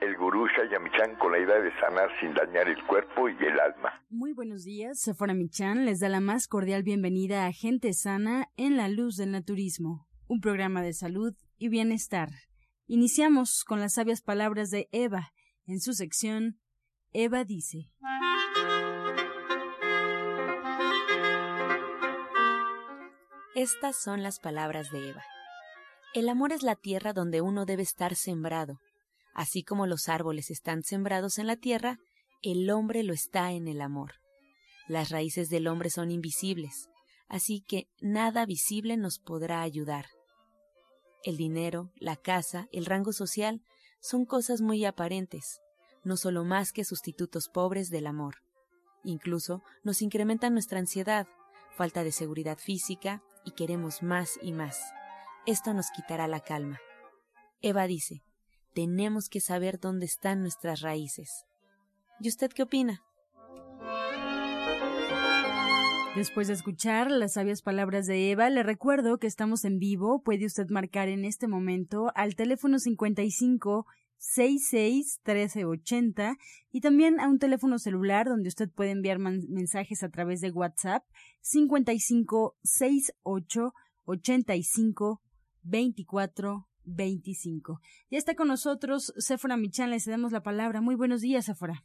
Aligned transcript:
el 0.00 0.16
gurú 0.16 0.46
Shayamichan 0.48 1.16
con 1.18 1.32
la 1.32 1.38
idea 1.38 1.60
de 1.60 1.72
sanar 1.80 2.08
sin 2.20 2.34
dañar 2.34 2.68
el 2.68 2.84
cuerpo 2.86 3.28
y 3.28 3.36
el 3.44 3.58
alma. 3.60 4.02
Muy 4.10 4.32
buenos 4.32 4.64
días, 4.64 5.00
Sephora 5.00 5.34
Michan 5.34 5.84
les 5.84 6.00
da 6.00 6.08
la 6.08 6.20
más 6.20 6.48
cordial 6.48 6.82
bienvenida 6.82 7.46
a 7.46 7.52
Gente 7.52 7.92
Sana 7.92 8.48
en 8.56 8.76
la 8.76 8.88
Luz 8.88 9.16
del 9.16 9.32
Naturismo, 9.32 10.06
un 10.28 10.40
programa 10.40 10.82
de 10.82 10.92
salud 10.92 11.34
y 11.58 11.68
bienestar. 11.68 12.28
Iniciamos 12.86 13.64
con 13.64 13.80
las 13.80 13.94
sabias 13.94 14.22
palabras 14.22 14.70
de 14.70 14.88
Eva 14.92 15.32
en 15.66 15.80
su 15.80 15.92
sección 15.92 16.58
Eva 17.12 17.44
dice. 17.44 17.90
Estas 23.54 23.96
son 23.96 24.22
las 24.22 24.38
palabras 24.38 24.90
de 24.90 25.08
Eva. 25.08 25.24
El 26.12 26.28
amor 26.28 26.52
es 26.52 26.62
la 26.62 26.76
tierra 26.76 27.14
donde 27.14 27.40
uno 27.40 27.64
debe 27.64 27.82
estar 27.82 28.14
sembrado. 28.14 28.80
Así 29.36 29.62
como 29.62 29.86
los 29.86 30.08
árboles 30.08 30.50
están 30.50 30.82
sembrados 30.82 31.36
en 31.36 31.46
la 31.46 31.56
tierra, 31.56 31.98
el 32.42 32.70
hombre 32.70 33.02
lo 33.02 33.12
está 33.12 33.52
en 33.52 33.68
el 33.68 33.82
amor. 33.82 34.14
Las 34.88 35.10
raíces 35.10 35.50
del 35.50 35.68
hombre 35.68 35.90
son 35.90 36.10
invisibles, 36.10 36.88
así 37.28 37.62
que 37.68 37.86
nada 38.00 38.46
visible 38.46 38.96
nos 38.96 39.18
podrá 39.18 39.60
ayudar. 39.60 40.06
El 41.22 41.36
dinero, 41.36 41.92
la 41.96 42.16
casa, 42.16 42.66
el 42.72 42.86
rango 42.86 43.12
social 43.12 43.60
son 44.00 44.24
cosas 44.24 44.62
muy 44.62 44.86
aparentes, 44.86 45.60
no 46.02 46.16
solo 46.16 46.42
más 46.42 46.72
que 46.72 46.86
sustitutos 46.86 47.50
pobres 47.50 47.90
del 47.90 48.06
amor. 48.06 48.36
Incluso 49.04 49.62
nos 49.84 50.00
incrementan 50.00 50.54
nuestra 50.54 50.78
ansiedad, 50.78 51.26
falta 51.76 52.04
de 52.04 52.12
seguridad 52.12 52.56
física 52.56 53.22
y 53.44 53.50
queremos 53.50 54.02
más 54.02 54.38
y 54.40 54.52
más. 54.52 54.80
Esto 55.44 55.74
nos 55.74 55.90
quitará 55.90 56.26
la 56.26 56.40
calma. 56.40 56.80
Eva 57.60 57.86
dice, 57.86 58.22
tenemos 58.76 59.30
que 59.30 59.40
saber 59.40 59.80
dónde 59.80 60.04
están 60.04 60.42
nuestras 60.42 60.82
raíces. 60.82 61.46
¿Y 62.20 62.28
usted 62.28 62.50
qué 62.52 62.62
opina? 62.62 63.02
Después 66.14 66.48
de 66.48 66.54
escuchar 66.54 67.10
las 67.10 67.34
sabias 67.34 67.62
palabras 67.62 68.06
de 68.06 68.30
Eva, 68.30 68.50
le 68.50 68.62
recuerdo 68.62 69.18
que 69.18 69.26
estamos 69.26 69.64
en 69.64 69.78
vivo. 69.78 70.22
Puede 70.22 70.44
usted 70.44 70.68
marcar 70.68 71.08
en 71.08 71.24
este 71.24 71.48
momento 71.48 72.12
al 72.14 72.36
teléfono 72.36 72.78
55 72.78 73.86
66 74.18 75.20
1380 75.24 76.36
y 76.70 76.80
también 76.82 77.18
a 77.18 77.28
un 77.28 77.38
teléfono 77.38 77.78
celular 77.78 78.26
donde 78.26 78.48
usted 78.48 78.70
puede 78.70 78.90
enviar 78.90 79.18
mensajes 79.18 80.02
a 80.02 80.10
través 80.10 80.42
de 80.42 80.50
WhatsApp 80.50 81.02
55 81.40 82.56
68 82.62 83.72
85 84.04 85.22
24 85.62 86.66
25. 86.86 87.80
Ya 88.10 88.18
está 88.18 88.34
con 88.34 88.48
nosotros 88.48 89.12
Sephora 89.18 89.56
Michan, 89.56 89.90
le 89.90 90.00
cedemos 90.00 90.32
la 90.32 90.42
palabra. 90.42 90.80
Muy 90.80 90.94
buenos 90.94 91.20
días, 91.20 91.44
Sephora. 91.44 91.84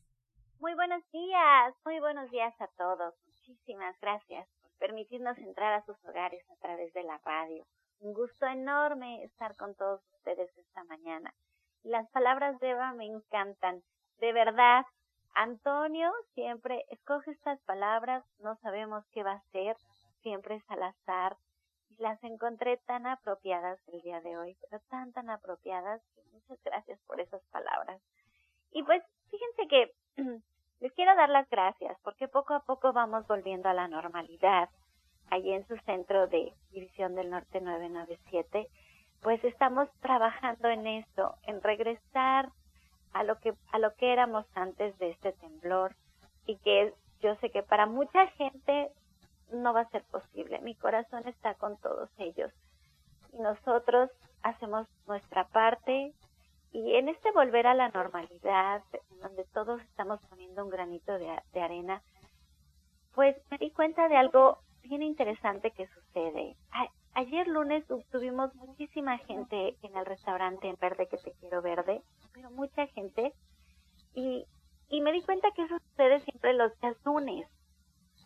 Muy 0.60 0.76
buenos 0.76 1.04
días, 1.12 1.74
muy 1.84 2.00
buenos 2.00 2.30
días 2.30 2.54
a 2.62 2.68
todos. 2.78 3.16
Muchísimas 3.26 4.00
gracias 4.00 4.48
por 4.62 4.72
permitirnos 4.78 5.38
entrar 5.40 5.74
a 5.74 5.86
sus 5.86 5.96
hogares 6.06 6.44
a 6.52 6.56
través 6.58 6.94
de 6.94 7.04
la 7.04 7.18
radio. 7.26 7.66
Un 8.00 8.14
gusto 8.14 8.46
enorme 8.46 9.24
estar 9.24 9.56
con 9.56 9.76
todos 9.76 10.02
ustedes 10.14 10.50
esta 10.58 10.84
mañana. 10.84 11.34
Las 11.84 12.10
palabras 12.12 12.60
de 12.60 12.70
Eva 12.70 12.94
me 12.94 13.06
encantan. 13.06 13.82
De 14.20 14.34
verdad, 14.34 14.86
Antonio 15.34 16.12
siempre 16.34 16.84
escoge 16.90 17.32
estas 17.32 17.60
palabras, 17.62 18.24
no 18.40 18.56
sabemos 18.58 19.04
qué 19.12 19.24
va 19.24 19.34
a 19.34 19.44
ser, 19.52 19.76
siempre 20.22 20.56
es 20.56 20.64
al 20.70 20.84
azar. 20.84 21.38
Y 21.98 22.02
las 22.02 22.24
encontré 22.24 22.78
tan 22.78 23.06
apropiadas 23.08 23.80
el 23.88 24.02
día 24.02 24.22
de 24.22 24.38
hoy, 24.38 24.58
pero 24.62 24.82
tan, 24.90 25.12
tan 25.14 25.30
apropiadas. 25.30 26.02
Muchas 26.34 26.64
gracias 26.64 27.00
por 27.08 27.20
esas 27.20 27.42
palabras. 27.52 28.02
Y 28.72 28.84
pues, 28.84 29.04
fíjense 29.30 29.68
que 29.68 29.92
les 30.80 30.94
quiero 30.94 31.16
dar 31.16 31.30
las 31.30 31.50
gracias 31.50 31.98
porque 32.04 32.28
poco 32.28 32.54
a 32.54 32.62
poco 32.62 32.94
vamos 32.94 33.28
volviendo 33.28 33.70
a 33.70 33.74
la 33.74 33.88
normalidad. 33.88 34.70
Allí 35.30 35.54
en 35.54 35.68
su 35.68 35.78
centro 35.86 36.28
de 36.28 36.54
División 36.72 37.16
del 37.16 37.30
Norte 37.30 37.62
997 37.62 38.68
pues 39.22 39.44
estamos 39.44 39.88
trabajando 40.02 40.68
en 40.68 40.88
eso, 40.88 41.36
en 41.44 41.62
regresar 41.62 42.50
a 43.14 43.24
lo 43.24 43.38
que 43.40 43.54
a 43.72 43.80
lo 43.80 43.94
que 43.96 44.12
éramos 44.12 44.46
antes 44.56 44.98
de 44.98 45.12
este 45.12 45.34
temblor 45.34 45.96
y 46.46 46.58
que 46.58 46.94
yo 47.22 47.36
sé 47.36 47.52
que 47.52 47.62
para 47.62 47.86
mucha 47.86 48.28
gente 48.28 48.90
no 49.52 49.74
va 49.74 49.82
a 49.82 49.90
ser 49.90 50.04
posible. 50.06 50.60
Mi 50.60 50.76
corazón 50.76 51.28
está 51.28 51.56
con 51.56 51.78
todos 51.78 52.10
ellos 52.18 52.52
y 53.34 53.40
nosotros 53.40 54.10
hacemos 54.44 54.88
nuestra 55.08 55.48
parte 55.48 56.14
y 56.72 56.96
en 56.96 57.10
este 57.10 57.32
volver 57.32 57.68
a 57.68 57.74
la 57.74 57.90
normalidad, 57.90 58.82
donde 59.22 59.44
todos 59.54 59.82
estamos 59.82 60.20
poniendo 60.30 60.64
un 60.64 60.70
granito 60.70 61.14
de, 61.14 61.40
de 61.54 61.62
arena, 61.62 62.02
pues 63.14 63.36
me 63.50 63.58
di 63.58 63.72
cuenta 63.72 64.08
de 64.08 64.16
algo 64.16 64.60
bien 64.84 65.04
interesante 65.04 65.72
que 65.72 65.88
sucede. 65.88 66.56
Ayer 67.14 67.46
lunes 67.48 67.84
tuvimos 68.10 68.56
muchísima 68.56 69.18
gente 69.20 69.76
en 69.82 69.98
el 69.98 70.06
restaurante 70.06 70.70
en 70.70 70.78
Verde 70.80 71.08
que 71.08 71.18
te 71.18 71.34
quiero 71.34 71.62
verde, 71.62 72.02
pero 72.34 72.50
mucha 72.52 72.88
gente. 72.88 73.34
Y, 74.14 74.46
y 74.90 75.02
me 75.02 75.12
di 75.12 75.22
cuenta 75.22 75.52
que 75.52 75.64
eso 75.64 75.78
sucede 75.90 76.22
siempre 76.22 76.54
los 76.54 76.78
días 76.80 76.96
lunes. 77.04 77.48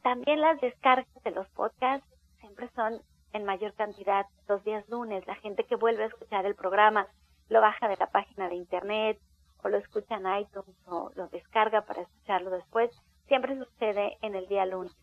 También 0.06 0.40
las 0.40 0.62
descargas 0.62 1.24
de 1.24 1.32
los 1.32 1.50
podcasts 1.50 2.08
siempre 2.40 2.70
son 2.76 3.02
en 3.34 3.44
mayor 3.44 3.74
cantidad 3.74 4.28
los 4.48 4.64
días 4.64 4.88
lunes. 4.88 5.26
La 5.26 5.34
gente 5.34 5.64
que 5.64 5.76
vuelve 5.76 6.04
a 6.04 6.06
escuchar 6.06 6.46
el 6.46 6.54
programa 6.54 7.08
lo 7.50 7.60
baja 7.60 7.88
de 7.88 7.98
la 7.98 8.12
página 8.12 8.48
de 8.48 8.54
internet 8.54 9.20
o 9.64 9.70
lo 9.70 9.78
escucha 9.78 10.18
en 10.18 10.42
iTunes 10.42 10.78
o 10.86 11.10
lo 11.16 11.28
descarga 11.30 11.88
para 11.88 12.04
escucharlo 12.04 12.52
después. 12.52 12.92
Siempre 13.26 13.58
sucede 13.58 14.20
en 14.22 14.36
el 14.36 14.48
día 14.48 14.68
lunes. 14.68 14.96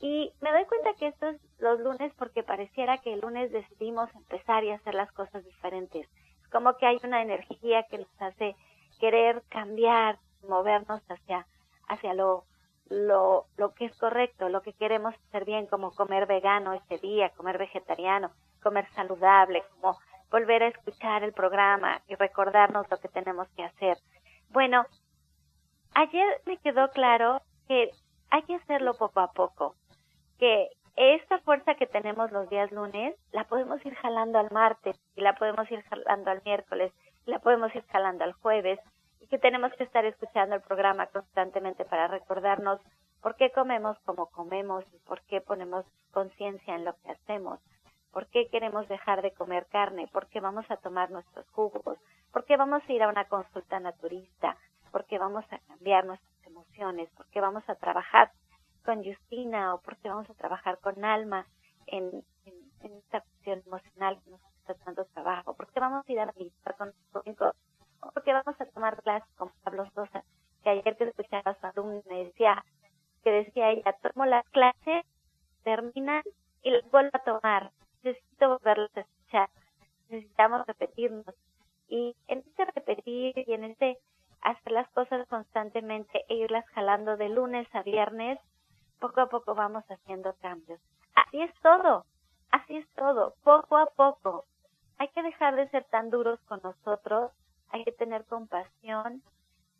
Y 0.00 0.32
me 0.40 0.50
doy 0.50 0.64
cuenta 0.64 0.94
que 0.94 1.06
esto 1.06 1.28
es 1.28 1.40
los 1.60 1.78
lunes 1.78 2.12
porque 2.18 2.42
pareciera 2.42 2.98
que 2.98 3.12
el 3.12 3.20
lunes 3.20 3.52
decidimos 3.52 4.12
empezar 4.16 4.64
y 4.64 4.72
hacer 4.72 4.94
las 4.96 5.12
cosas 5.12 5.44
diferentes. 5.44 6.08
Es 6.42 6.48
como 6.48 6.76
que 6.78 6.86
hay 6.86 6.98
una 7.04 7.22
energía 7.22 7.84
que 7.84 7.98
nos 7.98 8.22
hace 8.22 8.56
querer 8.98 9.44
cambiar, 9.50 10.18
movernos 10.48 11.00
hacia, 11.08 11.46
hacia 11.86 12.12
lo, 12.12 12.44
lo, 12.90 13.46
lo 13.56 13.72
que 13.72 13.86
es 13.86 13.96
correcto, 13.96 14.48
lo 14.48 14.62
que 14.62 14.72
queremos 14.72 15.14
hacer 15.28 15.44
bien, 15.44 15.66
como 15.66 15.92
comer 15.92 16.26
vegano 16.26 16.74
este 16.74 16.98
día, 16.98 17.30
comer 17.30 17.56
vegetariano, 17.56 18.30
comer 18.62 18.86
saludable, 18.94 19.62
como 19.74 19.96
volver 20.30 20.64
a 20.64 20.68
escuchar 20.68 21.22
el 21.24 21.32
programa 21.32 22.02
y 22.08 22.14
recordarnos 22.16 22.90
lo 22.90 22.98
que 22.98 23.08
tenemos 23.08 23.48
que 23.56 23.64
hacer. 23.64 23.96
Bueno, 24.50 24.84
ayer 25.94 26.40
me 26.46 26.58
quedó 26.58 26.90
claro 26.90 27.40
que 27.68 27.90
hay 28.30 28.42
que 28.42 28.56
hacerlo 28.56 28.94
poco 28.94 29.20
a 29.20 29.32
poco 29.32 29.76
que 30.38 30.68
esta 30.96 31.38
fuerza 31.40 31.76
que 31.76 31.86
tenemos 31.86 32.30
los 32.32 32.48
días 32.50 32.70
lunes 32.72 33.14
la 33.32 33.44
podemos 33.44 33.84
ir 33.86 33.94
jalando 33.94 34.38
al 34.38 34.50
martes 34.50 35.00
y 35.16 35.20
la 35.20 35.34
podemos 35.34 35.70
ir 35.70 35.82
jalando 35.82 36.30
al 36.30 36.42
miércoles 36.44 36.92
y 37.26 37.30
la 37.30 37.38
podemos 37.38 37.74
ir 37.74 37.84
jalando 37.86 38.24
al 38.24 38.32
jueves 38.32 38.80
que 39.30 39.38
tenemos 39.38 39.72
que 39.74 39.84
estar 39.84 40.04
escuchando 40.04 40.56
el 40.56 40.60
programa 40.60 41.06
constantemente 41.06 41.84
para 41.84 42.08
recordarnos 42.08 42.80
por 43.22 43.36
qué 43.36 43.52
comemos 43.52 43.96
como 44.00 44.26
comemos 44.26 44.84
y 44.92 44.98
por 44.98 45.22
qué 45.22 45.40
ponemos 45.40 45.86
conciencia 46.10 46.74
en 46.74 46.84
lo 46.84 46.96
que 46.96 47.12
hacemos, 47.12 47.60
por 48.10 48.26
qué 48.26 48.48
queremos 48.48 48.88
dejar 48.88 49.22
de 49.22 49.32
comer 49.32 49.66
carne, 49.66 50.08
por 50.12 50.26
qué 50.26 50.40
vamos 50.40 50.68
a 50.68 50.78
tomar 50.78 51.12
nuestros 51.12 51.48
jugos, 51.50 51.96
por 52.32 52.44
qué 52.44 52.56
vamos 52.56 52.82
a 52.86 52.92
ir 52.92 53.04
a 53.04 53.08
una 53.08 53.26
consulta 53.26 53.78
naturista, 53.78 54.56
por 54.90 55.06
qué 55.06 55.18
vamos 55.18 55.44
a 55.52 55.60
cambiar 55.60 56.06
nuestras 56.06 56.46
emociones, 56.46 57.08
por 57.10 57.26
qué 57.28 57.40
vamos 57.40 57.62
a 57.68 57.76
trabajar 57.76 58.32
con 58.84 59.04
Justina 59.04 59.74
o 59.74 59.80
porque 59.80 60.08
vamos 60.08 60.28
a 60.28 60.34
trabajar 60.34 60.78
con 60.80 61.04
Alma 61.04 61.46
en, 61.86 62.24
en, 62.46 62.92
esta 62.96 63.20
cuestión 63.20 63.62
emocional 63.64 64.18
que 64.24 64.30
nos 64.30 64.40
está 64.58 64.74
tanto 64.74 65.04
trabajo, 65.06 65.54
porque 65.54 65.78
vamos 65.78 66.04
a 66.08 66.12
ir 66.12 66.18
a 66.18 66.26
meditar 66.26 66.76
con 66.76 66.92
o 67.12 67.22
porque 68.14 68.32
vamos 68.32 68.60
a 68.60 68.66
tomar 68.66 69.02
clases 69.02 69.28
con 69.36 69.50
Pablo 69.62 69.88
Sosa, 69.94 70.24
que 70.62 70.70
ayer 70.70 70.96
que 70.96 71.04
escuchaba 71.04 71.52
a 71.52 71.60
su 71.60 71.66
alumno 71.66 72.02
me 72.08 72.24
decía, 72.24 72.64
que 73.22 73.30
decía 73.30 73.70
ella, 73.70 73.96
tomo 74.02 74.26
las 74.26 74.48
clases, 74.48 75.04
terminan 75.62 76.22
y 76.62 76.70
las 76.70 76.90
vuelvo 76.90 77.10
a 77.12 77.24
tomar, 77.24 77.70
necesito 78.02 78.48
volverlas 78.48 78.96
a 78.96 79.00
escuchar, 79.00 79.50
necesitamos 80.08 80.66
repetirnos. 80.66 81.34
Y 81.88 82.14
en 82.28 82.38
este 82.38 82.64
repetir 82.66 83.34
y 83.36 83.52
en 83.52 83.64
este 83.64 83.98
hacer 84.42 84.72
las 84.72 84.88
cosas 84.90 85.26
constantemente 85.28 86.24
e 86.28 86.34
irlas 86.34 86.66
jalando 86.68 87.16
de 87.16 87.28
lunes 87.28 87.66
a 87.74 87.82
viernes, 87.82 88.38
poco 88.98 89.20
a 89.20 89.28
poco 89.28 89.54
vamos 89.54 89.84
haciendo 89.90 90.34
cambios. 90.40 90.80
Así 91.14 91.42
es 91.42 91.52
todo, 91.62 92.04
así 92.50 92.76
es 92.76 92.88
todo, 92.94 93.34
poco 93.42 93.76
a 93.76 93.86
poco. 93.86 94.44
Hay 94.98 95.08
que 95.08 95.22
dejar 95.22 95.56
de 95.56 95.68
ser 95.70 95.84
tan 95.84 96.10
duros 96.10 96.38
con 96.46 96.60
nosotros, 96.62 97.32
hay 97.70 97.84
que 97.84 97.92
tener 97.92 98.24
compasión, 98.26 99.22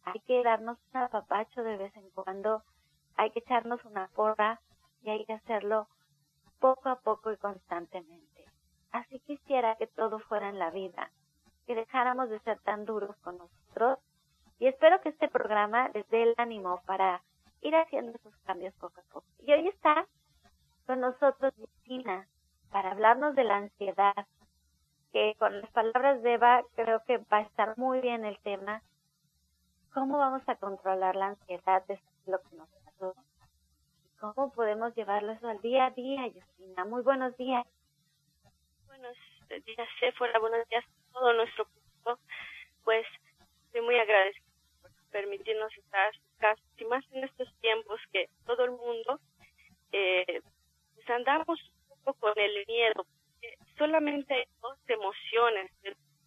hay 0.05 0.21
que 0.21 0.43
darnos 0.43 0.79
un 0.93 1.01
apapacho 1.03 1.63
de 1.63 1.77
vez 1.77 1.97
en 1.97 2.09
cuando, 2.11 2.63
hay 3.17 3.31
que 3.31 3.41
echarnos 3.41 3.85
una 3.85 4.09
porra 4.09 4.61
y 5.03 5.11
hay 5.11 5.25
que 5.25 5.35
hacerlo 5.35 5.89
poco 6.59 6.89
a 6.89 7.01
poco 7.01 7.33
y 7.33 7.37
constantemente. 7.37 8.45
Así 8.93 9.21
quisiera 9.21 9.77
que 9.77 9.87
todo 9.87 10.19
fuera 10.21 10.49
en 10.49 10.59
la 10.59 10.71
vida, 10.71 11.11
que 11.67 11.75
dejáramos 11.75 12.29
de 12.29 12.41
ser 12.41 12.59
tan 12.61 12.85
duros 12.85 13.17
con 13.19 13.39
nosotros 13.39 13.99
y 14.59 14.67
espero 14.67 15.01
que 15.01 15.09
este 15.09 15.29
programa 15.29 15.89
les 15.95 16.09
dé 16.11 16.23
el 16.23 16.35
ánimo 16.37 16.83
para 16.87 17.23
ir 17.63 17.75
haciendo 17.77 18.13
esos 18.13 18.37
cambios 18.45 18.75
poco 18.75 19.01
a 19.01 19.13
poco. 19.13 19.27
Y 19.39 19.53
hoy 19.53 19.69
está 19.69 20.07
con 20.87 21.01
nosotros 21.01 21.55
Cristina 21.55 22.27
para 22.71 22.91
hablarnos 22.93 23.35
de 23.35 23.45
la 23.45 23.57
ansiedad, 23.57 24.27
que 25.12 25.35
con 25.39 25.61
las 25.61 25.71
palabras 25.73 26.23
de 26.23 26.35
Eva 26.35 26.62
creo 26.75 27.03
que 27.05 27.19
va 27.19 27.39
a 27.39 27.43
estar 27.43 27.77
muy 27.77 28.01
bien 28.01 28.25
el 28.25 28.39
tema. 28.41 28.83
¿Cómo 29.93 30.19
vamos 30.19 30.43
a 30.49 30.57
controlar 30.57 31.17
la 31.17 31.29
ansiedad 31.29 31.85
de 31.87 32.01
lo 32.27 32.41
que 32.43 32.57
nos 32.57 32.69
pasó? 32.69 33.15
¿Cómo 34.21 34.53
podemos 34.53 34.95
llevarlo 34.95 35.33
eso 35.33 35.49
al 35.49 35.61
día 35.61 35.87
a 35.87 35.91
día, 35.91 36.23
Justina? 36.33 36.85
Muy 36.85 37.03
buenos 37.03 37.37
días. 37.37 37.67
Buenos 38.87 39.17
días, 39.49 39.89
Sephora. 39.99 40.39
Buenos 40.39 40.69
días 40.69 40.85
a 40.85 41.12
todo 41.12 41.33
nuestro 41.33 41.65
público. 41.65 42.21
Pues 42.85 43.07
estoy 43.67 43.81
muy 43.81 43.99
agradecida 43.99 44.45
por 44.83 44.91
permitirnos 45.11 45.77
estar 45.77 46.12
casi 46.39 46.85
más 46.85 47.05
en 47.12 47.25
estos 47.25 47.53
tiempos 47.61 48.01
que 48.12 48.29
todo 48.47 48.65
el 48.65 48.73
mundo 48.73 49.21
eh, 49.93 50.41
pues 50.95 51.11
andamos 51.11 51.59
un 51.89 51.99
poco 52.05 52.35
con 52.35 52.39
el 52.39 52.65
miedo. 52.67 53.07
Solamente 53.81 54.47
dos 54.61 54.77
emociones 54.88 55.71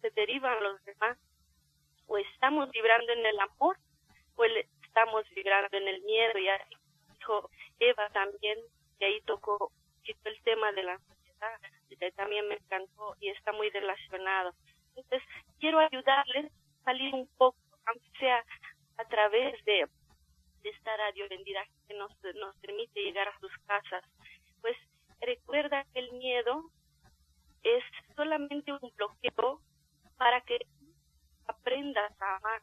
se 0.00 0.10
derivan 0.10 0.60
los 0.60 0.84
demás. 0.84 1.16
O 2.08 2.18
estamos 2.18 2.68
vibrando 2.72 3.12
en 3.12 3.24
el 3.24 3.38
amor 3.38 3.78
o 4.34 4.44
estamos 4.44 5.24
vibrando 5.36 5.76
en 5.76 5.86
el 5.86 6.02
miedo. 6.02 6.36
Y 6.38 6.48
así 6.48 6.74
dijo 7.16 7.48
Eva 7.78 8.08
también, 8.10 8.58
que 8.98 9.06
ahí 9.06 9.20
tocó 9.22 9.70
el 10.04 10.42
tema 10.42 10.72
de 10.72 10.82
la 10.82 10.94
ansiedad, 10.94 11.60
que 11.88 12.12
también 12.12 12.48
me 12.48 12.56
encantó 12.56 13.14
y 13.20 13.28
está 13.28 13.52
muy 13.52 13.70
relacionado. 13.70 14.52
Entonces, 14.96 15.22
quiero 15.60 15.78
ayudarles 15.78 16.46
a 16.46 16.84
salir 16.84 17.14
un 17.14 17.28
poco, 17.38 17.56
aunque 17.86 18.10
sea 18.18 18.44
a 18.96 19.04
través 19.04 19.64
de, 19.64 19.86
esta 20.64 20.96
radio 20.96 21.28
vendida 21.28 21.62
que 21.86 21.94
nos, 21.94 22.10
nos 22.36 22.56
permite 22.56 23.00
llegar 23.00 23.28
a 23.28 23.38
sus 23.38 23.52
casas. 23.66 24.02
Pues 24.60 24.76
recuerda 25.20 25.84
que 25.92 26.00
el 26.00 26.12
miedo 26.12 26.70
es 27.64 27.82
solamente 28.14 28.72
un 28.72 28.92
bloqueo 28.96 29.60
para 30.16 30.40
que 30.42 30.58
aprendas 31.46 32.12
a 32.20 32.36
amar 32.36 32.62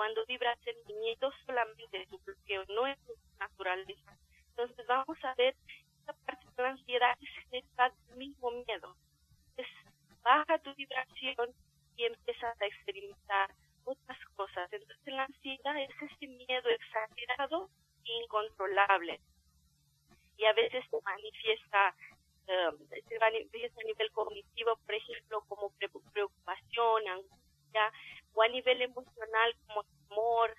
cuando 0.00 0.24
vibra 0.24 0.56
sentimientos 0.64 1.34
solamente 1.44 2.02
es 2.02 2.10
un 2.10 2.24
bloqueo, 2.24 2.64
no 2.70 2.86
es 2.86 2.98
tu 3.04 3.12
naturaleza. 3.38 4.16
Entonces 4.48 4.86
vamos 4.86 5.18
a 5.22 5.34
ver 5.34 5.54
esta 5.98 6.14
parte 6.24 6.46
de 6.56 6.62
la 6.62 6.70
ansiedad 6.70 7.18
es 7.20 7.30
el 7.52 8.16
mismo 8.16 8.50
miedo. 8.50 8.96
Es 9.58 9.66
baja 10.22 10.58
tu 10.60 10.74
vibración 10.74 11.54
y 11.96 12.04
empiezas 12.04 12.58
a 12.62 12.64
experimentar 12.64 13.50
otras 13.84 14.18
cosas. 14.36 14.72
Entonces 14.72 15.14
la 15.14 15.24
ansiedad 15.24 15.76
es 15.76 15.90
ese 16.00 16.26
miedo 16.28 16.70
exagerado 16.70 17.68
e 18.06 18.22
incontrolable. 18.22 19.20
Y 20.38 20.46
a 20.46 20.54
veces 20.54 20.82
se 20.90 20.96
manifiesta 21.04 21.94
eh, 22.46 23.02
se 23.08 23.18
manifiesta 23.18 23.80
a 23.80 23.84
nivel 23.84 24.10
cognitivo, 24.12 24.76
por 24.86 24.94
ejemplo, 24.94 25.44
como 25.48 25.70
preocupación, 26.12 27.08
angustia, 27.08 27.92
o 28.34 28.42
a 28.42 28.48
nivel 28.48 28.82
emocional 28.82 29.54
como 29.66 29.84
temor, 29.84 30.54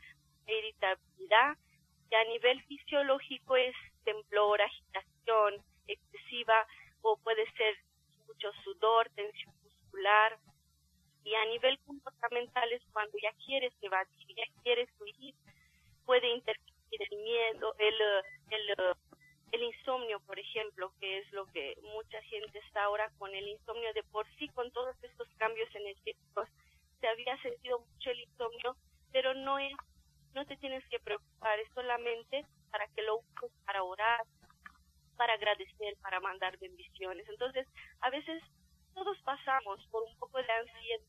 irritabilidad, 0.48 1.58
y 2.10 2.16
a 2.16 2.24
nivel 2.26 2.62
fisiológico 2.64 3.56
es 3.56 3.76
temblor, 4.04 4.62
agitación 4.62 5.64
excesiva 5.88 6.68
o 7.02 7.18
puede 7.18 7.50
ser 7.54 7.76
mucho 8.28 8.52
sudor, 8.64 9.10
tensión 9.16 9.54
muscular. 9.64 10.38
Y 11.24 11.36
a 11.36 11.46
nivel 11.46 11.78
comportamental 11.80 12.72
es 12.74 12.82
cuando 12.92 13.18
ya 13.22 13.32
quieres 13.46 13.74
evadir, 13.82 14.28
ya 14.36 14.44
quieres 14.64 14.90
huir, 15.00 15.36
puede 16.06 16.28
intervenir 16.30 17.02
el 17.10 17.18
miedo, 17.20 17.76
el, 17.78 17.96
el, 18.50 18.96
el 19.52 19.64
insomnio, 19.64 20.20
por 20.22 20.40
ejemplo, 20.40 20.94
que 21.00 21.20
es 21.20 21.32
lo 21.34 21.46
que 21.48 21.78
mucha 21.82 22.22
gente 22.24 22.60
está 22.60 22.84
ahora 22.84 23.10
con 23.18 23.34
el 23.34 23.48
insomnio 23.48 23.94
de 23.94 24.04
por 24.04 24.26
sí, 24.38 24.48
con 24.50 24.72
todos 24.72 24.96
estos 25.04 25.28
cambios 25.38 25.74
energéticos 25.76 26.48
se 27.02 27.08
había 27.08 27.36
sentido 27.42 27.80
mucho 27.80 28.12
el 28.12 28.20
insomnio, 28.22 28.78
pero 29.12 29.34
no 29.34 29.60
es, 29.60 29.74
no 30.34 30.46
te 30.46 30.56
tienes 30.58 30.88
que 30.88 31.00
preocupar, 31.00 31.60
es 31.60 31.68
solamente 31.74 32.46
para 32.70 32.88
que 32.88 33.02
lo 33.02 33.18
uses 33.18 33.52
para 33.66 33.84
orar, 33.84 34.22
para 35.18 35.34
agradecer, 35.34 35.98
para 36.02 36.20
mandar 36.20 36.58
bendiciones. 36.60 37.28
Entonces, 37.28 37.68
a 38.02 38.10
veces 38.12 38.42
todos 38.94 39.18
pasamos 39.24 39.86
por 39.88 40.04
un 40.04 40.16
poco 40.18 40.38
de 40.38 40.52
ansiedad, 40.52 41.04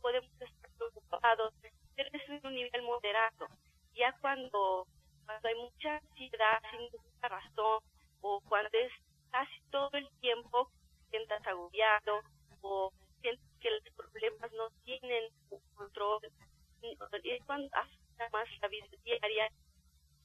podemos 0.00 0.30
estar 0.40 0.70
preocupados, 0.78 1.54
pero 1.94 2.08
es 2.12 2.44
un 2.44 2.54
nivel 2.54 2.82
moderado. 2.82 3.46
Ya 3.94 4.12
cuando, 4.20 4.86
cuando 5.24 5.48
hay 5.48 5.54
mucha 5.54 5.96
ansiedad 5.96 6.62
sin 6.70 6.80
ninguna 6.80 7.28
razón, 7.28 7.80
o 8.20 8.40
cuando 8.48 8.78
es 8.78 8.92
casi 9.30 9.60
todo 9.70 9.90
el 9.92 10.08
tiempo 10.20 10.70
sientas 11.10 11.46
agobiado, 11.46 12.22
o 12.62 12.92
sientes 13.20 13.44
que 13.60 13.70
los 13.70 13.82
problemas 13.96 14.52
no 14.52 14.70
tienen 14.84 15.24
control, 15.74 16.20
es 17.24 17.44
cuando 17.44 17.68
afecta 17.76 18.28
más 18.30 18.48
la 18.60 18.68
vida 18.68 18.86
diaria 19.04 19.50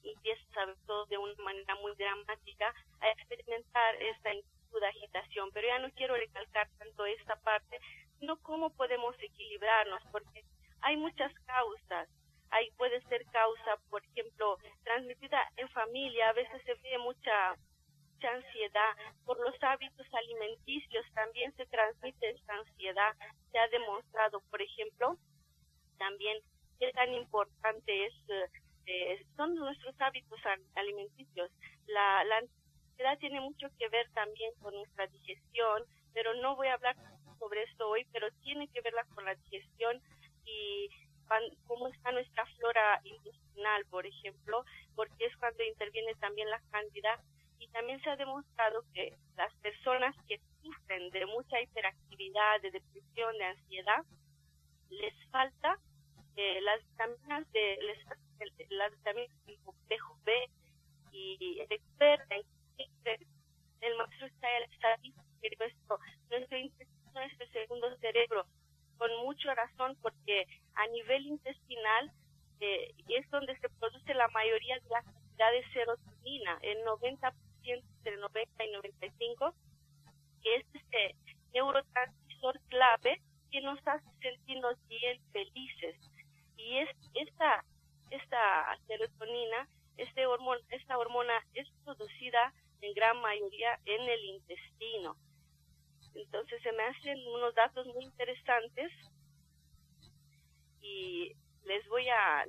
y 0.02 0.10
empiezas 0.10 0.56
a 0.56 0.66
ver 0.66 0.76
todo 0.86 1.06
de 1.06 1.18
una 1.18 1.34
manera 1.42 1.74
muy 1.76 1.94
dramática, 1.96 2.74
a 3.00 3.08
experimentar 3.10 4.02
esta 4.02 4.34
inquietud, 4.34 4.82
agitación. 4.82 5.50
Pero 5.52 5.68
ya 5.68 5.78
no 5.78 5.90
quiero 5.92 6.14
recalcar 6.16 6.68
tanto 6.78 7.04
esta 7.06 7.36
parte, 7.36 7.78
sino 8.18 8.36
cómo 8.38 8.70
podemos 8.70 9.14
equilibrarnos, 9.18 10.02
porque 10.10 10.44
hay 10.82 10.96
muchas 10.96 11.32
causas. 11.46 12.08
Ahí 12.50 12.70
puede 12.76 13.00
ser 13.02 13.24
causa, 13.26 13.76
por 13.88 14.04
ejemplo, 14.04 14.58
transmitida 14.84 15.38
en 15.56 15.68
familia, 15.70 16.30
a 16.30 16.32
veces 16.32 16.62
se 16.64 16.74
ve 16.74 16.98
mucha 16.98 17.56
ansiedad, 18.28 18.96
por 19.24 19.38
los 19.40 19.54
hábitos 19.62 20.06
alimenticios 20.12 21.06
también 21.14 21.54
se 21.56 21.66
transmite 21.66 22.30
esta 22.30 22.54
ansiedad. 22.54 23.16
Se 23.50 23.58
ha 23.58 23.68
demostrado, 23.68 24.40
por 24.50 24.60
ejemplo, 24.60 25.16
también 25.98 26.38
qué 26.78 26.92
tan 26.92 27.12
importante 27.14 28.06
es, 28.06 28.14
eh, 28.86 29.24
son 29.36 29.54
nuestros 29.54 29.94
hábitos 30.00 30.40
alimenticios. 30.74 31.50
La, 31.86 32.24
la 32.24 32.38
ansiedad 32.38 33.18
tiene 33.18 33.40
mucho 33.40 33.68
que 33.78 33.88
ver 33.88 34.10
también 34.12 34.52
con 34.60 34.74
nuestra 34.74 35.06
digestión, 35.06 35.84
pero 36.12 36.34
no 36.34 36.56
voy 36.56 36.68
a 36.68 36.74
hablar 36.74 36.96
sobre 37.38 37.62
esto 37.62 37.88
hoy, 37.88 38.06
pero 38.12 38.30
tiene 38.42 38.68
que 38.68 38.80
verla 38.82 39.04
con 39.14 39.24
la 39.24 39.34
digestión 39.34 40.02
y 40.44 40.90
cómo 41.66 41.88
está 41.88 42.12
nuestra 42.12 42.44
flora 42.56 43.00
intestinal, 43.04 43.84
por 43.86 44.06
ejemplo, 44.06 44.64
porque 44.94 45.26
es 45.26 45.36
cuando 45.36 45.62
interviene 45.64 46.14
también 46.16 46.50
la 46.50 46.60
candida 46.70 47.20
y 47.58 47.68
también 47.68 48.00
se 48.02 48.10
ha 48.10 48.16
demostrado 48.16 48.84
que 48.94 49.16
las 49.36 49.54
personas 49.56 50.14
que 50.26 50.40
sufren 50.62 51.10
de 51.10 51.26
mucha 51.26 51.60
hiperactividad, 51.60 52.60
de 52.62 52.70
depresión, 52.70 53.36
de 53.38 53.44
ansiedad, 53.44 54.04
les 54.88 55.14
falta 55.30 55.78
eh, 56.36 56.60
las 56.62 56.80
vitaminas 56.84 57.52
de 57.52 57.78
les, 57.82 58.70
las 58.70 58.90
vitaminas 58.92 59.30
complejo 59.64 60.18
B 60.24 60.32
y 61.12 61.60
experto 61.60 62.34
el 63.80 63.96
maestro 63.96 64.26
está 64.26 64.48
que 65.40 65.56
nuestro 65.58 65.98
nuestro 66.30 66.58
intestino 66.58 67.20
es 67.20 67.40
el 67.40 67.52
segundo 67.52 67.96
cerebro 67.98 68.46
con 69.00 69.16
mucha 69.24 69.54
razón 69.54 69.96
porque 70.02 70.46
a 70.74 70.86
nivel 70.88 71.26
intestinal 71.26 72.12
eh, 72.60 72.92
es 73.08 73.28
donde 73.30 73.58
se 73.58 73.70
produce 73.70 74.12
la 74.12 74.28
mayoría 74.28 74.78
de 74.78 74.88
la 74.90 75.02
cantidad 75.02 75.52
de 75.52 75.72
serotonina 75.72 76.58
el 76.60 76.84
90% 76.84 77.32
entre 77.64 78.16
90 78.18 78.64
y 78.64 78.72
95, 78.72 79.54
que 80.42 80.56
es 80.56 80.66
este 80.74 81.16
neurotransmisor 81.54 82.60
clave 82.68 83.22
que 83.50 83.62
nos 83.62 83.78
hace 83.86 84.04
sentirnos 84.20 84.76
bien 84.88 85.18
felices. 85.32 85.96
Y 86.58 86.76
es 86.76 86.90
esta, 87.14 87.64
esta 88.10 88.78
serotonina, 88.86 89.66
este 89.96 90.26
hormona, 90.26 90.60
esta 90.68 90.98
hormona 90.98 91.42
es 91.54 91.66
producida 91.84 92.52
en 92.82 92.92
gran 92.92 93.18
mayoría 93.22 93.78
en 93.86 94.02
el 94.02 94.24
intestino. 94.26 95.16
Entonces 96.14 96.62
se 96.62 96.72
me 96.72 96.82
hacen 96.84 97.18
unos 97.28 97.54
datos 97.54 97.86
muy 97.86 98.04
interesantes 98.04 98.90
y 100.80 101.32
les 101.64 101.86
voy 101.88 102.00
voy 102.02 102.08
a, 102.08 102.44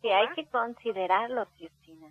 sí, 0.00 0.08
hay 0.10 0.28
que 0.34 0.46
considerarlo, 0.46 1.46
Justina. 1.58 2.08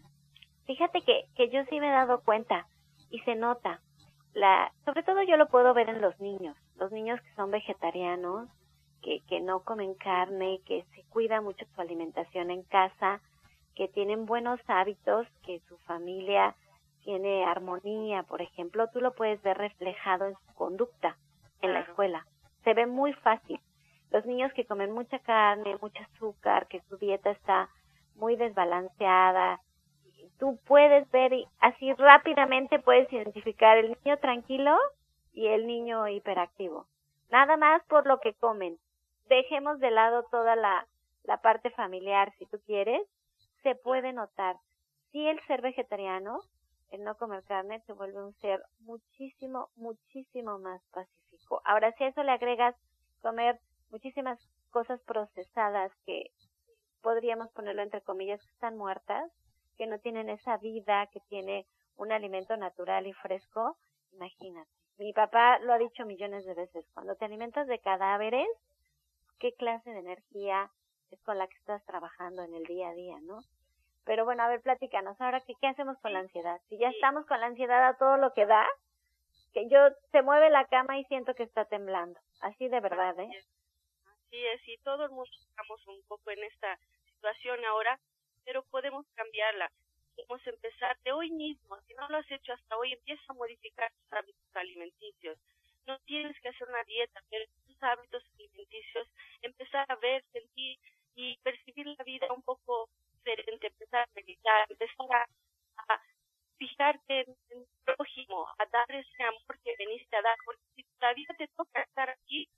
Fíjate 0.66 1.02
que, 1.02 1.26
que 1.36 1.50
yo 1.50 1.64
sí 1.70 1.80
me 1.80 1.88
he 1.88 1.92
dado 1.92 2.22
cuenta 2.22 2.68
y 3.10 3.20
se 3.22 3.36
nota. 3.36 3.82
La, 4.34 4.72
sobre 4.86 5.04
todo 5.04 5.24
yo 5.24 5.38
lo 5.38 5.48
puedo 5.48 5.74
ver 5.74 5.90
en 5.90 6.02
los 6.02 6.20
niños, 6.20 6.56
los 6.76 6.92
niños 6.92 7.20
que 7.22 7.34
son 7.36 7.52
vegetarianos, 7.52 8.50
que, 9.02 9.22
que 9.28 9.40
no 9.40 9.64
comen 9.64 9.96
carne, 9.96 10.60
que 10.66 10.86
se 10.94 11.04
cuida 11.10 11.42
mucho 11.42 11.66
su 11.74 11.82
alimentación 11.82 12.52
en 12.52 12.64
casa, 12.64 13.22
que 13.76 13.88
tienen 13.88 14.26
buenos 14.26 14.60
hábitos, 14.68 15.28
que 15.44 15.60
su 15.68 15.78
familia 15.80 16.56
tiene 17.08 17.46
armonía, 17.46 18.24
por 18.24 18.42
ejemplo, 18.42 18.90
tú 18.90 19.00
lo 19.00 19.14
puedes 19.14 19.42
ver 19.42 19.58
reflejado 19.58 20.26
en 20.26 20.36
su 20.36 20.54
conducta 20.56 21.16
en 21.62 21.72
la 21.72 21.80
escuela. 21.80 22.28
Se 22.66 22.74
ve 22.74 22.86
muy 22.86 23.14
fácil. 23.14 23.62
Los 24.12 24.26
niños 24.26 24.52
que 24.52 24.66
comen 24.66 24.92
mucha 24.92 25.18
carne, 25.20 25.78
mucho 25.82 26.04
azúcar, 26.04 26.68
que 26.68 26.82
su 26.90 26.98
dieta 26.98 27.32
está 27.32 27.70
muy 28.16 28.36
desbalanceada, 28.36 29.62
tú 30.38 30.60
puedes 30.66 31.10
ver 31.12 31.32
y 31.32 31.48
así 31.62 31.94
rápidamente 31.94 32.78
puedes 32.80 33.12
identificar 33.14 33.78
el 33.78 33.98
niño 34.04 34.18
tranquilo 34.18 34.78
y 35.32 35.48
el 35.48 35.66
niño 35.66 36.10
hiperactivo. 36.10 36.88
Nada 37.32 37.56
más 37.56 37.82
por 37.86 38.06
lo 38.06 38.20
que 38.20 38.34
comen. 38.34 38.78
Dejemos 39.30 39.80
de 39.80 39.92
lado 39.92 40.24
toda 40.30 40.58
la, 40.58 40.86
la 41.24 41.38
parte 41.38 41.70
familiar, 41.70 42.34
si 42.38 42.46
tú 42.48 42.60
quieres, 42.66 43.02
se 43.64 43.76
puede 43.76 44.12
notar. 44.12 44.58
Si 45.14 45.26
el 45.26 45.40
ser 45.48 45.62
vegetariano, 45.62 46.42
el 46.92 47.04
no 47.04 47.16
comer 47.18 47.44
carne, 47.44 47.82
se 47.82 47.94
vuelve 47.94 48.24
un 48.24 48.34
ser 48.36 48.64
muchísimo, 48.80 49.70
muchísimo 49.76 50.58
más 50.60 50.82
pacífico. 50.92 51.62
Ahora, 51.66 51.92
si 51.94 52.04
a 52.04 52.08
eso 52.08 52.24
le 52.24 52.32
agregas 52.32 52.76
comer 53.22 53.60
muchísimas 53.90 54.40
cosas 54.70 55.02
procesadas 55.04 55.92
que 56.06 56.32
podríamos 57.02 57.50
ponerlo 57.52 57.82
entre 57.82 58.02
comillas, 58.02 58.42
que 58.42 58.52
están 58.52 58.78
muertas, 58.78 59.32
que 59.78 59.88
no 59.88 60.00
tienen 60.00 60.30
esa 60.30 60.58
vida 60.58 61.08
que 61.08 61.20
tiene 61.30 61.66
un 61.96 62.12
alimento 62.12 62.58
natural 62.58 63.08
y 63.08 63.14
fresco, 63.14 63.78
imagínate. 64.12 64.70
Mi 64.98 65.14
papá 65.14 65.60
lo 65.60 65.74
ha 65.74 65.78
dicho 65.78 66.06
millones 66.06 66.46
de 66.46 66.54
veces, 66.54 66.86
cuando 66.94 67.16
te 67.16 67.26
alimentas 67.26 67.68
de 67.68 67.80
cadáveres, 67.80 68.48
¿qué 69.40 69.54
clase 69.54 69.92
de 69.92 70.00
energía 70.00 70.72
es 71.12 71.22
con 71.22 71.38
la 71.38 71.48
que 71.48 71.58
estás 71.58 71.84
trabajando 71.86 72.44
en 72.44 72.54
el 72.56 72.64
día 72.64 72.90
a 72.90 72.94
día, 72.94 73.20
no? 73.22 73.40
Pero 74.08 74.24
bueno, 74.24 74.42
a 74.42 74.48
ver, 74.48 74.62
platícanos 74.62 75.20
ahora 75.20 75.42
que 75.42 75.54
qué 75.60 75.68
hacemos 75.68 75.98
con 76.00 76.14
la 76.14 76.20
ansiedad. 76.20 76.62
Si 76.70 76.78
ya 76.78 76.88
estamos 76.90 77.26
con 77.26 77.42
la 77.42 77.48
ansiedad 77.48 77.86
a 77.86 77.98
todo 77.98 78.16
lo 78.16 78.34
que 78.34 78.46
da, 78.46 78.66
que 79.54 79.68
yo 79.68 79.80
se 80.14 80.22
mueve 80.22 80.50
la 80.50 80.66
cama 80.66 80.98
y 80.98 81.04
siento 81.06 81.36
que 81.36 81.44
está 81.44 81.66
temblando. 81.66 82.18
Así 82.40 82.70
de 82.70 82.80
verdad, 82.80 83.20
¿eh? 83.20 83.30
Así 84.06 84.46
es, 84.46 84.66
y 84.66 84.78
todo 84.78 85.04
el 85.04 85.12
mundo 85.12 85.30
estamos 85.50 85.86
un 85.88 86.02
poco 86.08 86.32
en 86.32 86.42
esta 86.42 86.80
situación 87.06 87.60
ahora, 87.66 88.00
pero 88.46 88.64
podemos 88.72 89.06
cambiarla. 89.14 89.70
Podemos 90.16 90.48
empezar 90.48 90.98
de 91.04 91.12
hoy 91.12 91.30
mismo. 91.32 91.78
Si 91.86 91.94
no 91.96 92.08
lo 92.08 92.18
has 92.18 92.32
hecho 92.32 92.54
hasta 92.54 92.78
hoy, 92.78 92.94
empieza 92.94 93.24
a 93.28 93.34
modificar 93.34 93.92
tus 93.92 94.14
hábitos 94.14 94.56
alimenticios. 94.56 95.38
No 95.86 96.00
tienes 96.06 96.40
que 96.40 96.48
hacer 96.48 96.66
una 96.70 96.84
dieta, 96.86 97.22
pero 97.30 97.44
tus 97.66 97.84
hábitos 97.84 98.24
alimenticios, 98.36 99.08
empezar 99.42 99.86
a 99.90 99.96
ver, 99.98 100.24
sentir 100.32 100.80
y 101.16 101.38
percibir 101.40 101.88
la 101.88 102.04
vida 102.06 102.28
un 102.34 102.42
poco 102.44 102.90
diferente, 103.28 103.68
empezar 103.68 104.02
a 104.04 104.14
meditar, 104.16 104.68
empezar 104.70 105.08
a, 105.12 106.02
fijarte 106.58 107.20
en, 107.22 107.36
el 107.52 107.68
prójimo, 107.86 108.48
a 108.58 108.66
dar 108.66 108.92
ese 108.92 109.24
amor 109.24 109.60
que 109.64 109.76
veniste 109.78 110.16
a 110.16 110.22
dar, 110.22 110.36
porque 110.44 110.64
si 110.76 110.84
todavía 110.98 111.28
te 111.38 111.48
toca 111.50 111.82
estar 111.82 112.10
aquí, 112.10 112.50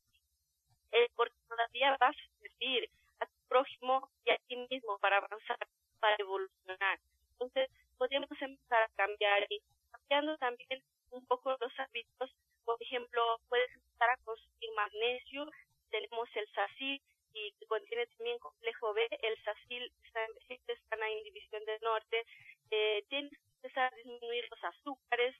es 0.91 1.11
porque 1.15 1.35
todavía 1.49 1.97
vas 1.99 2.15
a 2.15 2.39
servir 2.39 2.89
a 3.19 3.25
tu 3.25 3.37
prójimo 3.49 4.09
y 4.25 4.31
a 4.31 4.37
ti 4.47 4.55
mismo 4.69 4.97
para 4.99 5.17
avanzar, 5.17 5.59
para 5.99 6.15
evolucionar. 6.17 6.99
Entonces, 7.33 7.69
podemos 7.97 8.29
empezar 8.39 8.83
a 8.83 8.89
cambiar 8.95 9.45
y 9.49 9.59
cambiando 9.91 10.37
también 10.37 10.81
un 11.11 11.25
poco 11.25 11.57
los 11.59 11.79
hábitos. 11.79 12.31
Por 12.63 12.81
ejemplo, 12.81 13.21
puedes 13.49 13.69
empezar 13.75 14.11
a 14.11 14.17
consumir 14.23 14.69
magnesio, 14.77 15.45
tenemos 15.89 16.29
el 16.35 16.47
SACI, 16.53 17.01
y 17.33 17.51
que 17.53 17.65
contiene 17.65 18.07
también 18.07 18.39
complejo 18.39 18.93
B, 18.93 19.07
el 19.21 19.43
SACIL 19.43 19.91
está 20.03 20.25
en 20.25 20.59
están 20.67 21.03
en 21.03 21.23
División 21.23 21.63
del 21.65 21.79
Norte, 21.81 22.25
eh, 22.71 23.03
tienes 23.09 23.31
que 23.31 23.37
empezar 23.55 23.91
a 23.91 23.95
disminuir 23.95 24.45
los 24.49 24.63
azúcares, 24.63 25.35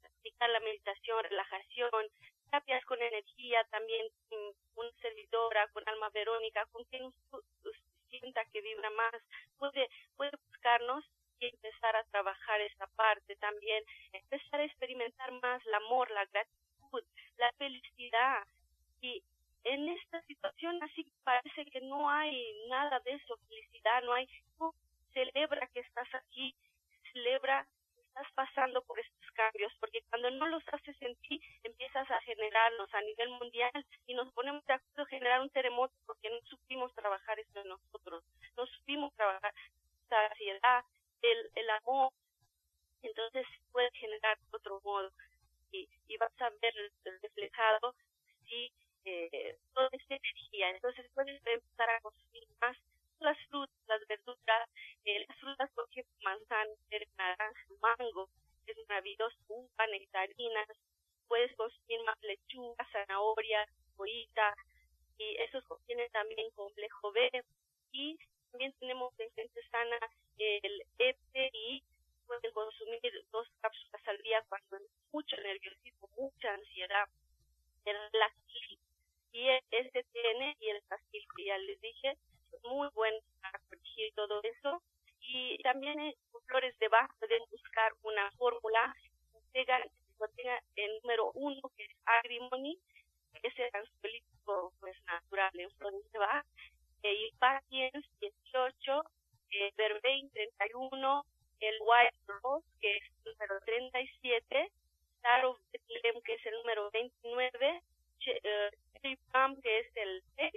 practicar 0.00 0.50
la 0.50 0.60
meditación, 0.60 1.22
relajación, 1.24 2.08
terapias 2.50 2.84
con 2.84 3.00
energía, 3.00 3.64
también 3.70 4.06
una 4.74 4.90
servidora 5.00 5.68
con 5.68 5.88
alma 5.88 6.10
verónica, 6.10 6.66
con 6.72 6.84
quien 6.84 7.12
sienta 8.08 8.44
que 8.46 8.60
vibra 8.60 8.90
más, 8.90 9.14
puede, 9.58 9.88
puede 10.16 10.32
buscarnos 10.48 11.04
y 11.38 11.46
empezar 11.46 11.96
a 11.96 12.04
trabajar 12.04 12.60
esa 12.60 12.86
parte 12.88 13.36
también, 13.36 13.82
empezar 14.12 14.60
a 14.60 14.64
experimentar 14.64 15.32
más 15.40 15.64
el 15.64 15.74
amor, 15.74 16.10
la 16.10 16.26
gratitud, 16.26 17.04
la 17.38 17.52
felicidad 17.52 18.46
y 19.00 19.22
en 19.64 19.88
esta 19.88 20.22
situación 20.22 20.82
así 20.82 21.06
parece 21.24 21.66
que 21.66 21.80
no 21.82 22.08
hay 22.08 22.66
nada 22.68 23.00
de 23.00 23.12
eso, 23.12 23.36
felicidad, 23.48 24.02
no 24.04 24.14
hay, 24.14 24.28
celebra 25.12 25.66
que 25.68 25.80
estás 25.80 26.08
aquí, 26.14 26.54
celebra 27.12 27.66
que 27.94 28.00
estás 28.00 28.26
pasando 28.34 28.82
por 28.82 28.98
estos 28.98 29.30
cambios, 29.32 29.72
porque 29.80 30.02
cuando 30.08 30.30
no 30.30 30.46
los 30.46 30.62
haces 30.72 30.96
en 31.00 31.14
ti, 31.16 31.40
empiezas 31.62 32.10
a 32.10 32.20
generarlos 32.22 32.92
a 32.94 33.00
nivel 33.02 33.28
mundial 33.30 33.86
y 34.06 34.14
nos 34.14 34.32
ponemos 34.32 34.64
de 34.66 34.74
acuerdo 34.74 35.02
a 35.02 35.06
generar 35.06 35.40
un 35.40 35.50
terremoto 35.50 35.94
porque 36.06 36.30
no 36.30 36.40
supimos 36.48 36.94
trabajar 36.94 37.38
esto 37.38 37.60
en 37.60 37.68
nosotros, 37.68 38.24
no 38.56 38.66
supimos 38.66 39.14
trabajar 39.14 39.52
esta 40.02 40.26
ansiedad, 40.26 40.84
el, 41.22 41.50
el 41.54 41.70
amor, 41.70 42.12
entonces 43.02 43.46
puede 43.72 43.90
generar 43.92 44.38
otro 44.52 44.80
modo 44.84 45.10
y, 45.72 45.88
y 46.08 46.16
vas 46.16 46.32
a 46.40 46.50
ver 46.60 46.74
reflejado 47.22 47.94
si 48.48 48.72
eh, 49.04 49.56
toda 49.74 49.88
esta 49.92 50.14
energía. 50.14 50.70
Entonces 50.70 51.06
puedes 51.14 51.40
empezar 51.44 51.90
a 51.90 52.00
consumir 52.00 52.44
más 52.60 52.76
las 53.20 53.36
frutas, 53.48 53.76
las 53.86 54.06
verduras, 54.06 54.68
eh, 55.04 55.24
las 55.28 55.38
frutas, 55.38 55.70
por 55.74 55.88
ejemplo, 55.90 56.14
manzana, 56.22 56.72
naranja, 57.18 57.66
mango, 57.80 58.28
es 58.66 58.76
maravilloso, 58.88 59.36
uva, 59.48 59.86
nectarinas, 59.88 60.68
puedes 61.28 61.54
consumir 61.56 62.02
más 62.04 62.16
lechuga, 62.22 62.86
zanahoria, 62.92 63.66
cebollita, 63.92 64.54
y 65.18 65.36
eso 65.36 65.60
contiene 65.68 66.08
también 66.10 66.50
complejo 66.52 67.12
B, 67.12 67.30
y 67.92 68.18
también 68.50 68.72
tenemos 68.80 69.12
en 69.20 69.30
gente 69.32 69.60
sana 69.70 69.98
el 70.38 70.82
EPI, 70.98 71.82
pueden 72.26 72.52
consumir 72.52 73.00
dos 73.30 73.46
cápsulas 73.60 74.08
al 74.08 74.18
día 74.22 74.42
cuando 74.48 74.76
hay 74.76 74.86
mucho 75.12 75.36
nerviosismo, 75.36 76.08
mucha 76.16 76.54
ansiedad, 76.54 77.08
el 77.84 77.96
lactil 78.12 78.49
y 79.32 79.48
este 79.70 80.04
tiene 80.12 80.56
y 80.60 80.68
el 80.68 80.82
pastil 80.88 81.24
que 81.36 81.44
ya 81.44 81.58
les 81.58 81.80
dije, 81.80 82.16
muy 82.64 82.88
bueno 82.94 83.18
para 83.40 83.58
corregir 83.68 84.12
todo 84.14 84.40
eso. 84.42 84.82
Y 85.20 85.58
también 85.62 85.98
en 86.00 86.14
flores 86.46 86.76
de 86.78 86.88
Bach 86.88 87.10
pueden 87.18 87.42
buscar 87.50 87.92
una 88.02 88.30
fórmula 88.32 88.94
que 89.52 89.64
tenga 89.64 90.60
el 90.76 91.00
número 91.02 91.30
uno, 91.34 91.60
que 91.76 91.84
es 91.84 91.96
agrimony, 92.04 92.78
que 93.40 93.48
es 93.48 93.74
ansiolítico 93.74 94.72
pues, 94.80 94.96
natural 95.06 95.50
en 95.54 95.70
flores 95.72 96.12
de 96.12 96.18
Bach, 96.18 96.46
y 97.02 97.32
Patience 97.38 98.08
18, 98.20 99.04
eh, 99.52 99.72
Verbein 99.76 100.30
31, 100.30 101.24
el 101.60 101.74
White 101.80 102.16
Rose, 102.42 102.66
que 102.80 102.96
es 102.96 103.02
el 103.24 103.32
número 103.32 103.60
37, 103.64 104.72
Star 105.16 105.44
que 106.24 106.34
es 106.34 106.46
el 106.46 106.54
número 106.54 106.90
29, 106.92 107.82
uh, 109.04 109.60
que 109.62 109.78
es 109.80 109.96
el 109.96 110.22
6 110.36 110.52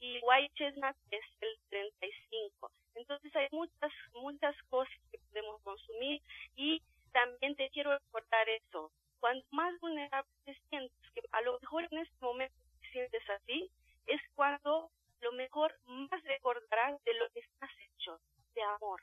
y 0.00 0.20
White 0.22 0.54
Chestnut 0.54 0.96
es 1.10 1.24
el 1.40 1.58
35. 1.70 2.70
Entonces 2.94 3.34
hay 3.36 3.48
muchas, 3.52 3.92
muchas 4.14 4.54
cosas 4.70 4.94
que 5.10 5.18
podemos 5.18 5.60
consumir 5.62 6.22
y 6.56 6.82
también 7.12 7.56
te 7.56 7.70
quiero 7.70 7.92
recordar 7.92 8.48
eso. 8.48 8.92
Cuanto 9.20 9.46
más 9.50 9.78
vulnerable 9.80 10.30
te 10.44 10.54
sientes, 10.68 11.10
que 11.14 11.20
a 11.32 11.40
lo 11.42 11.58
mejor 11.60 11.88
en 11.90 11.98
este 11.98 12.16
momento 12.20 12.54
te 12.80 12.90
sientes 12.90 13.22
así, 13.30 13.70
es 14.06 14.20
cuando 14.34 14.90
lo 15.20 15.32
mejor 15.32 15.74
más 15.86 16.22
recordarás 16.24 17.02
de 17.04 17.14
lo 17.14 17.28
que 17.30 17.40
estás 17.40 17.70
hecho, 17.90 18.20
de 18.54 18.62
amor. 18.62 19.00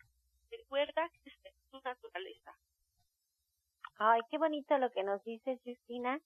Recuerda 0.49 1.09
que 1.09 1.29
es 1.29 1.53
tu 1.69 1.81
naturaleza. 1.83 2.55
Ay, 3.97 4.21
qué 4.29 4.37
bonito 4.37 4.77
lo 4.77 4.89
que 4.91 5.03
nos 5.03 5.23
dices, 5.23 5.59
Justina 5.65 6.19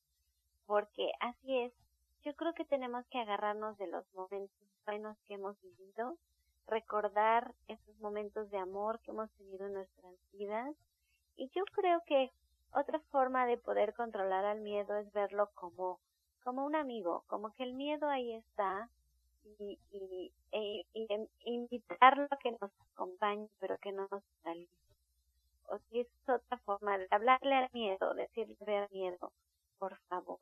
porque 0.69 1.11
así 1.19 1.61
es. 1.61 1.73
Yo 2.23 2.35
creo 2.35 2.53
que 2.53 2.65
tenemos 2.65 3.05
que 3.07 3.19
agarrarnos 3.19 3.77
de 3.77 3.87
los 3.87 4.05
momentos 4.13 4.67
buenos 4.85 5.17
que 5.27 5.35
hemos 5.35 5.59
vivido, 5.61 6.17
recordar 6.67 7.53
esos 7.67 7.97
momentos 7.99 8.49
de 8.51 8.57
amor 8.57 8.99
que 9.01 9.11
hemos 9.11 9.31
tenido 9.31 9.67
en 9.67 9.73
nuestras 9.73 10.13
vidas 10.33 10.75
y 11.35 11.49
yo 11.55 11.63
creo 11.71 12.01
que 12.05 12.31
otra 12.71 12.99
forma 13.11 13.45
de 13.45 13.57
poder 13.57 13.93
controlar 13.93 14.45
al 14.45 14.61
miedo 14.61 14.95
es 14.97 15.11
verlo 15.13 15.49
como 15.55 15.99
como 16.43 16.65
un 16.65 16.75
amigo, 16.75 17.23
como 17.27 17.53
que 17.53 17.63
el 17.63 17.73
miedo 17.73 18.07
ahí 18.09 18.33
está, 18.33 18.89
y, 19.59 19.77
y, 19.91 20.33
e, 20.51 20.85
invitarlo 21.43 22.27
a 22.31 22.37
que 22.37 22.51
nos 22.51 22.71
acompañe, 22.91 23.49
pero 23.59 23.77
que 23.77 23.91
no 23.91 24.07
nos 24.09 24.23
salga. 24.41 24.71
O 25.67 25.77
si 25.77 25.99
es 25.99 26.07
otra 26.27 26.57
forma 26.59 26.97
de 26.97 27.07
hablarle 27.11 27.55
al 27.55 27.69
miedo, 27.73 28.13
decirle 28.13 28.77
al 28.77 28.89
miedo, 28.91 29.31
por 29.77 29.97
favor. 30.07 30.39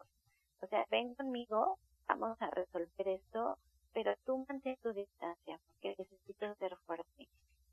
O 0.62 0.68
sea, 0.68 0.86
ven 0.90 1.14
conmigo, 1.16 1.78
vamos 2.08 2.42
a 2.42 2.50
resolver 2.50 3.08
esto, 3.08 3.58
pero 3.94 4.16
tú 4.26 4.46
mantén 4.48 4.78
tu 4.82 4.94
distancia, 4.94 5.60
porque 5.68 5.96
necesito 5.98 6.56
ser 6.56 6.76
fuerte. 6.86 7.28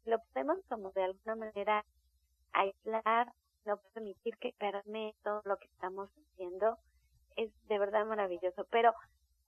Lo 0.05 0.19
podemos 0.33 0.59
como 0.69 0.91
de 0.93 1.05
alguna 1.05 1.37
manera 1.37 1.85
aislar, 2.53 3.33
no 3.64 3.79
permitir 3.95 4.37
que 4.38 4.53
permee 4.59 5.14
todo 5.23 5.41
lo 5.45 5.57
que 5.57 5.67
estamos 5.67 6.11
haciendo, 6.11 6.79
es 7.37 7.50
de 7.69 7.79
verdad 7.79 8.07
maravilloso. 8.07 8.67
Pero 8.71 8.93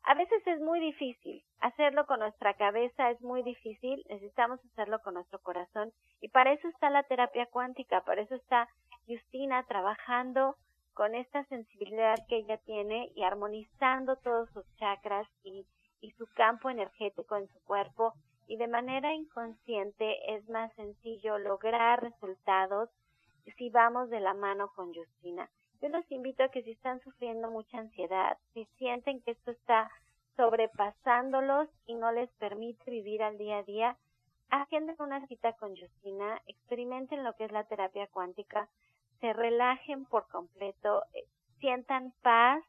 a 0.02 0.14
veces 0.14 0.47
es 0.47 0.61
muy 0.61 0.81
difícil. 0.81 1.45
Hacerlo 1.61 2.07
con 2.07 2.21
nuestra 2.21 2.55
cabeza 2.55 3.11
es 3.11 3.21
muy 3.21 3.43
difícil. 3.43 4.05
Necesitamos 4.09 4.61
hacerlo 4.73 5.00
con 5.00 5.14
nuestro 5.14 5.40
corazón. 5.40 5.93
Y 6.21 6.28
para 6.28 6.52
eso 6.52 6.69
está 6.69 6.90
la 6.90 7.02
terapia 7.02 7.47
cuántica. 7.47 8.02
Para 8.02 8.23
eso 8.23 8.37
está 8.37 8.69
Justina 9.07 9.64
trabajando 9.64 10.57
con 10.96 11.14
esta 11.14 11.44
sensibilidad 11.44 12.16
que 12.26 12.38
ella 12.38 12.56
tiene 12.64 13.12
y 13.14 13.22
armonizando 13.22 14.16
todos 14.16 14.48
sus 14.52 14.64
chakras 14.76 15.28
y, 15.44 15.64
su 16.16 16.26
campo 16.34 16.70
energético 16.70 17.36
en 17.36 17.48
su 17.48 17.60
cuerpo. 17.64 18.14
Y 18.46 18.56
de 18.56 18.68
manera 18.68 19.12
inconsciente 19.12 20.34
es 20.34 20.48
más 20.48 20.72
sencillo 20.74 21.36
lograr 21.38 22.02
resultados 22.02 22.88
si 23.58 23.68
vamos 23.70 24.08
de 24.08 24.20
la 24.20 24.32
mano 24.32 24.72
con 24.74 24.94
Justina. 24.94 25.50
Yo 25.82 25.88
los 25.90 26.10
invito 26.10 26.44
a 26.44 26.48
que 26.48 26.62
si 26.62 26.70
están 26.70 27.00
sufriendo 27.00 27.50
mucha 27.50 27.78
ansiedad, 27.78 28.38
si 28.54 28.64
sienten 28.78 29.20
que 29.20 29.32
esto 29.32 29.50
está 29.50 29.90
sobrepasándolos 30.36 31.68
y 31.86 31.94
no 31.94 32.12
les 32.12 32.30
permite 32.34 32.90
vivir 32.90 33.22
al 33.22 33.36
día 33.36 33.58
a 33.58 33.62
día, 33.64 33.96
agenden 34.48 34.96
una 35.00 35.26
cita 35.26 35.52
con 35.54 35.76
Justina, 35.76 36.40
experimenten 36.46 37.24
lo 37.24 37.34
que 37.34 37.44
es 37.44 37.52
la 37.52 37.64
terapia 37.64 38.06
cuántica, 38.06 38.68
se 39.20 39.32
relajen 39.32 40.04
por 40.06 40.28
completo, 40.28 41.02
eh, 41.14 41.25
sientan 41.61 42.12
paz 42.23 42.62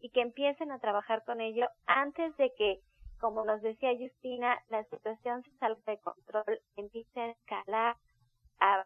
y 0.00 0.10
que 0.10 0.20
empiecen 0.20 0.72
a 0.72 0.78
trabajar 0.78 1.24
con 1.24 1.40
ello 1.40 1.68
antes 1.86 2.36
de 2.36 2.52
que, 2.54 2.80
como 3.20 3.44
nos 3.44 3.62
decía 3.62 3.90
Justina, 3.96 4.60
la 4.68 4.84
situación 4.84 5.42
se 5.44 5.50
salga 5.58 5.80
de 5.86 5.98
control, 5.98 6.60
empiece 6.76 7.20
a 7.20 7.30
escalar 7.30 7.96
a 8.58 8.84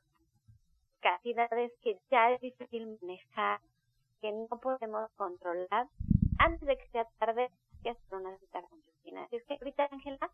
cantidades 1.00 1.72
que 1.82 1.98
ya 2.10 2.32
es 2.32 2.40
difícil 2.40 2.98
manejar, 3.00 3.60
que 4.20 4.32
no 4.32 4.58
podemos 4.60 5.10
controlar, 5.12 5.88
antes 6.38 6.60
de 6.66 6.76
que 6.76 6.88
sea 6.88 7.06
tarde, 7.18 7.42
hay 7.42 7.82
que 7.82 7.90
hacer 7.90 8.14
una 8.14 8.36
cita 8.38 8.62
con 8.62 8.80
Justina. 8.82 9.24
Así 9.24 9.36
es 9.36 9.44
que 9.44 9.54
ahorita 9.54 9.88
Ángela 9.90 10.30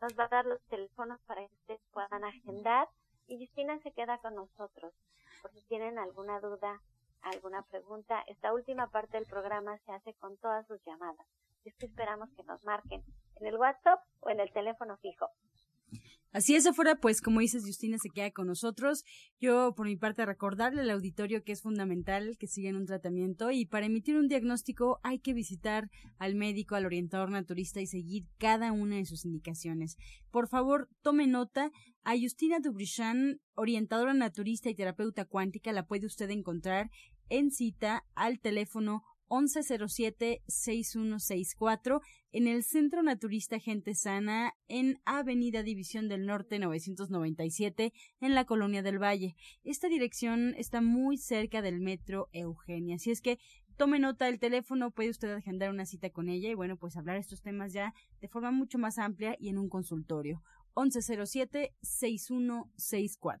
nos 0.00 0.18
va 0.18 0.24
a 0.24 0.28
dar 0.28 0.46
los 0.46 0.60
teléfonos 0.64 1.20
para 1.22 1.46
que 1.46 1.54
ustedes 1.54 1.80
puedan 1.92 2.24
agendar 2.24 2.88
y 3.26 3.38
Justina 3.38 3.78
se 3.80 3.92
queda 3.92 4.18
con 4.18 4.34
nosotros. 4.34 4.92
Por 5.42 5.52
si 5.52 5.62
tienen 5.62 5.98
alguna 5.98 6.40
duda, 6.40 6.80
alguna 7.22 7.62
pregunta, 7.62 8.22
esta 8.26 8.52
última 8.52 8.90
parte 8.90 9.16
del 9.16 9.26
programa 9.26 9.78
se 9.78 9.92
hace 9.92 10.14
con 10.14 10.36
todas 10.38 10.66
sus 10.66 10.82
llamadas. 10.84 11.26
Es 11.64 11.74
que 11.76 11.86
esperamos 11.86 12.30
que 12.36 12.44
nos 12.44 12.62
marquen 12.64 13.02
en 13.36 13.46
el 13.46 13.56
WhatsApp 13.56 14.04
o 14.20 14.30
en 14.30 14.40
el 14.40 14.52
teléfono 14.52 14.96
fijo. 14.98 15.30
Así 16.32 16.54
es, 16.54 16.66
afuera, 16.66 16.96
pues 16.96 17.22
como 17.22 17.40
dices, 17.40 17.64
Justina 17.64 17.98
se 17.98 18.10
queda 18.10 18.30
con 18.30 18.46
nosotros. 18.46 19.04
Yo, 19.40 19.74
por 19.74 19.86
mi 19.86 19.96
parte, 19.96 20.26
recordarle 20.26 20.82
al 20.82 20.90
auditorio 20.90 21.42
que 21.44 21.52
es 21.52 21.62
fundamental 21.62 22.36
que 22.38 22.46
sigan 22.46 22.76
un 22.76 22.86
tratamiento 22.86 23.50
y 23.50 23.64
para 23.66 23.86
emitir 23.86 24.16
un 24.16 24.28
diagnóstico 24.28 25.00
hay 25.02 25.18
que 25.18 25.32
visitar 25.32 25.90
al 26.18 26.34
médico, 26.34 26.74
al 26.74 26.86
orientador 26.86 27.30
naturista 27.30 27.80
y 27.80 27.86
seguir 27.86 28.26
cada 28.38 28.72
una 28.72 28.96
de 28.96 29.06
sus 29.06 29.24
indicaciones. 29.24 29.96
Por 30.30 30.48
favor, 30.48 30.88
tome 31.02 31.26
nota. 31.26 31.70
A 32.04 32.16
Justina 32.16 32.60
Dubrichan, 32.60 33.40
orientadora 33.54 34.14
naturista 34.14 34.70
y 34.70 34.74
terapeuta 34.74 35.24
cuántica, 35.24 35.72
la 35.72 35.86
puede 35.86 36.06
usted 36.06 36.30
encontrar 36.30 36.90
en 37.28 37.50
cita 37.50 38.04
al 38.14 38.38
teléfono 38.38 39.02
1107-6164 39.28 42.00
en 42.32 42.46
el 42.46 42.64
Centro 42.64 43.02
Naturista 43.02 43.58
Gente 43.58 43.94
Sana 43.94 44.54
en 44.68 44.98
Avenida 45.04 45.62
División 45.62 46.08
del 46.08 46.24
Norte 46.26 46.58
997 46.58 47.92
en 48.20 48.34
la 48.34 48.44
Colonia 48.44 48.82
del 48.82 49.02
Valle. 49.02 49.36
Esta 49.64 49.88
dirección 49.88 50.54
está 50.56 50.80
muy 50.80 51.18
cerca 51.18 51.62
del 51.62 51.80
Metro 51.80 52.28
Eugenia, 52.32 52.96
así 52.96 53.10
es 53.10 53.20
que 53.20 53.38
tome 53.76 53.98
nota 53.98 54.26
del 54.26 54.38
teléfono, 54.38 54.90
puede 54.90 55.10
usted 55.10 55.32
agendar 55.32 55.70
una 55.70 55.86
cita 55.86 56.10
con 56.10 56.28
ella 56.28 56.48
y 56.48 56.54
bueno, 56.54 56.76
pues 56.76 56.96
hablar 56.96 57.16
estos 57.16 57.42
temas 57.42 57.72
ya 57.72 57.94
de 58.20 58.28
forma 58.28 58.50
mucho 58.50 58.78
más 58.78 58.98
amplia 58.98 59.36
y 59.38 59.48
en 59.48 59.58
un 59.58 59.68
consultorio. 59.68 60.42
1107-6164. 60.74 63.40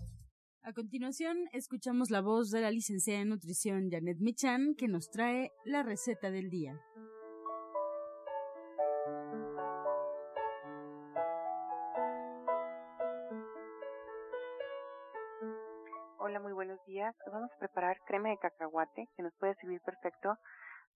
A 0.63 0.73
continuación, 0.73 1.49
escuchamos 1.53 2.11
la 2.11 2.21
voz 2.21 2.51
de 2.51 2.61
la 2.61 2.69
licenciada 2.69 3.21
en 3.21 3.29
nutrición 3.29 3.89
Janet 3.89 4.19
Michan, 4.19 4.75
que 4.75 4.87
nos 4.87 5.09
trae 5.09 5.51
la 5.65 5.81
receta 5.81 6.29
del 6.29 6.51
día. 6.51 6.79
Hola, 16.19 16.39
muy 16.39 16.53
buenos 16.53 16.77
días. 16.85 17.15
Hoy 17.25 17.33
vamos 17.33 17.49
a 17.51 17.57
preparar 17.57 17.97
crema 18.05 18.29
de 18.29 18.37
cacahuate, 18.37 19.07
que 19.17 19.23
nos 19.23 19.33
puede 19.39 19.55
servir 19.55 19.81
perfecto 19.81 20.37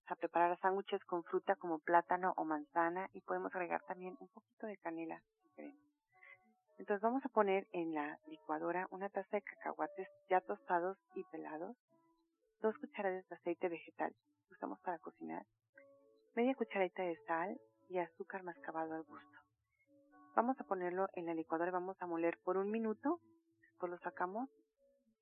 a 0.06 0.15
preparar 0.15 0.60
sándwiches 0.60 1.04
con 1.06 1.23
fruta 1.23 1.56
como 1.56 1.80
plátano 1.80 2.34
o 2.38 2.45
manzana 2.45 3.10
y 3.13 3.21
podemos 3.21 3.54
agregar 3.56 3.82
también 3.88 4.15
un 4.19 4.28
poquito 4.28 4.67
de 4.67 4.78
canela 4.78 5.19
entonces 6.78 7.01
vamos 7.01 7.25
a 7.25 7.30
poner 7.30 7.67
en 7.71 7.93
la 7.93 8.19
una 8.92 9.10
taza 9.10 9.38
de 9.38 9.42
cacahuates 9.42 10.08
ya 10.30 10.40
tostados 10.42 10.98
y 11.16 11.24
pelados, 11.26 11.76
dos 12.62 12.78
cucharadas 12.78 13.28
de 13.28 13.36
aceite 13.36 13.70
vegetal 13.70 14.16
usamos 14.52 14.80
para 14.82 15.00
cocinar, 15.00 15.46
media 16.36 16.54
cucharadita 16.54 17.02
de 17.02 17.18
sal 17.26 17.60
y 17.90 17.98
azúcar 17.98 18.44
mascabado 18.44 18.94
al 18.94 19.04
gusto. 19.04 19.40
Vamos 20.36 20.60
a 20.60 20.64
ponerlo 20.64 21.08
en 21.14 21.26
la 21.26 21.34
licuadora 21.34 21.72
vamos 21.72 21.98
a 22.00 22.06
moler 22.06 22.38
por 22.44 22.58
un 22.58 22.70
minuto, 22.70 23.20
después 23.64 23.92
lo 23.92 23.98
sacamos, 24.00 24.48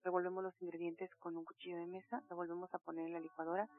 revolvemos 0.04 0.44
los 0.44 0.62
ingredientes 0.62 1.10
con 1.16 1.38
un 1.38 1.46
cuchillo 1.46 1.78
de 1.78 1.88
mesa, 1.88 2.22
lo 2.30 2.36
volvemos 2.36 2.74
a 2.74 2.80
poner 2.80 3.06
en 3.06 3.14
la 3.14 3.20
licuadora 3.22 3.70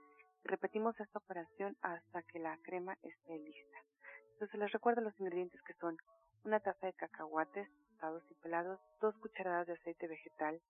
repetimos 0.44 0.98
esta 1.00 1.18
operación 1.18 1.76
hasta 1.82 2.22
que 2.22 2.38
la 2.38 2.56
crema 2.62 2.96
esté 3.02 3.38
lista. 3.38 3.78
Entonces 4.32 4.58
les 4.60 4.72
recuerdo 4.72 5.00
los 5.00 5.18
ingredientes 5.18 5.60
que 5.62 5.74
son 5.74 5.96
una 6.44 6.60
taza 6.60 6.86
de 6.86 6.92
cacahuates 6.92 7.68
tostados 7.94 8.22
y 8.30 8.34
pelados, 8.42 8.80
dos 9.00 9.14
cucharadas 9.18 9.66
de 9.66 9.74
aceite 9.74 10.08
vegetal, 10.08 10.60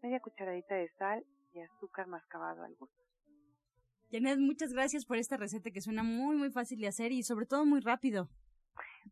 media 0.00 0.20
cucharadita 0.20 0.74
de 0.76 0.88
sal 0.98 1.24
y 1.52 1.60
azúcar 1.60 2.06
mascabado 2.06 2.62
al 2.62 2.74
gusto. 2.76 3.02
Janet, 4.10 4.38
muchas 4.38 4.72
gracias 4.72 5.04
por 5.04 5.16
esta 5.16 5.36
receta 5.36 5.70
que 5.70 5.80
suena 5.80 6.02
muy, 6.02 6.36
muy 6.36 6.50
fácil 6.50 6.80
de 6.80 6.88
hacer 6.88 7.12
y 7.12 7.22
sobre 7.22 7.46
todo 7.46 7.64
muy 7.64 7.80
rápido. 7.80 8.28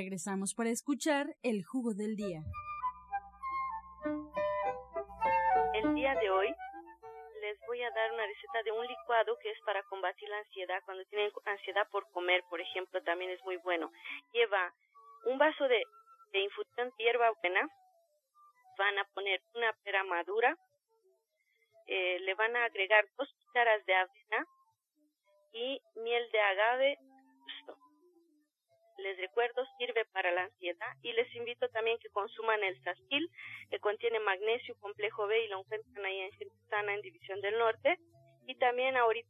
Regresamos 0.00 0.54
para 0.54 0.70
escuchar 0.70 1.26
el 1.42 1.62
jugo 1.62 1.92
del 1.92 2.16
día. 2.16 2.40
El 5.74 5.94
día 5.94 6.14
de 6.14 6.30
hoy 6.30 6.48
les 7.42 7.58
voy 7.66 7.82
a 7.82 7.90
dar 7.90 8.10
una 8.14 8.24
receta 8.24 8.62
de 8.64 8.72
un 8.72 8.86
licuado 8.86 9.36
que 9.42 9.50
es 9.50 9.58
para 9.66 9.82
combatir 9.90 10.26
la 10.30 10.38
ansiedad. 10.38 10.80
Cuando 10.86 11.04
tienen 11.04 11.30
ansiedad 11.44 11.86
por 11.92 12.10
comer, 12.12 12.42
por 12.48 12.62
ejemplo, 12.62 13.02
también 13.02 13.30
es 13.30 13.44
muy 13.44 13.58
bueno. 13.58 13.92
Lleva 14.32 14.72
un 15.26 15.36
vaso 15.36 15.68
de, 15.68 15.82
infusión 16.32 16.88
de 16.96 17.04
hierba 17.04 17.32
buena, 17.42 17.68
van 18.78 18.98
a 19.00 19.04
poner 19.12 19.42
una 19.52 19.70
pera 19.84 20.02
madura, 20.04 20.56
eh, 21.88 22.20
le 22.20 22.34
van 22.36 22.56
a 22.56 22.64
agregar 22.64 23.04
dos 23.18 23.28
cucharas 23.34 23.84
de 23.84 23.94
avena 23.94 24.46
y 25.52 25.82
miel 25.96 26.26
de 26.32 26.40
agave 26.40 26.98
les 29.00 29.18
recuerdo, 29.18 29.64
sirve 29.78 30.04
para 30.06 30.30
la 30.32 30.44
ansiedad 30.44 30.92
y 31.02 31.12
les 31.12 31.34
invito 31.34 31.68
también 31.70 31.98
que 31.98 32.10
consuman 32.10 32.62
el 32.62 32.80
Sastil, 32.82 33.30
que 33.70 33.78
contiene 33.80 34.20
magnesio 34.20 34.74
complejo 34.80 35.26
B 35.26 35.44
y 35.44 35.48
lo 35.48 35.60
encuentran 35.60 36.04
ahí 36.04 36.20
en 36.20 36.32
Gente 36.32 36.54
Sana 36.68 36.94
en 36.94 37.02
División 37.02 37.40
del 37.40 37.58
Norte. 37.58 37.98
Y 38.46 38.54
también 38.56 38.96
ahorita 38.96 39.28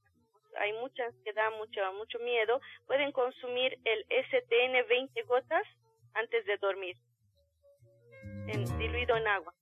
hay 0.59 0.72
mucha 0.74 1.04
ansiedad, 1.04 1.50
mucho, 1.59 1.80
mucho 1.92 2.18
miedo, 2.20 2.61
pueden 2.87 3.12
consumir 3.12 3.78
el 3.85 4.04
STN 4.04 4.88
20 4.88 5.22
gotas 5.22 5.62
antes 6.14 6.44
de 6.46 6.56
dormir, 6.59 6.96
en, 8.48 8.78
diluido 8.78 9.16
en 9.16 9.26
agua. 9.28 9.54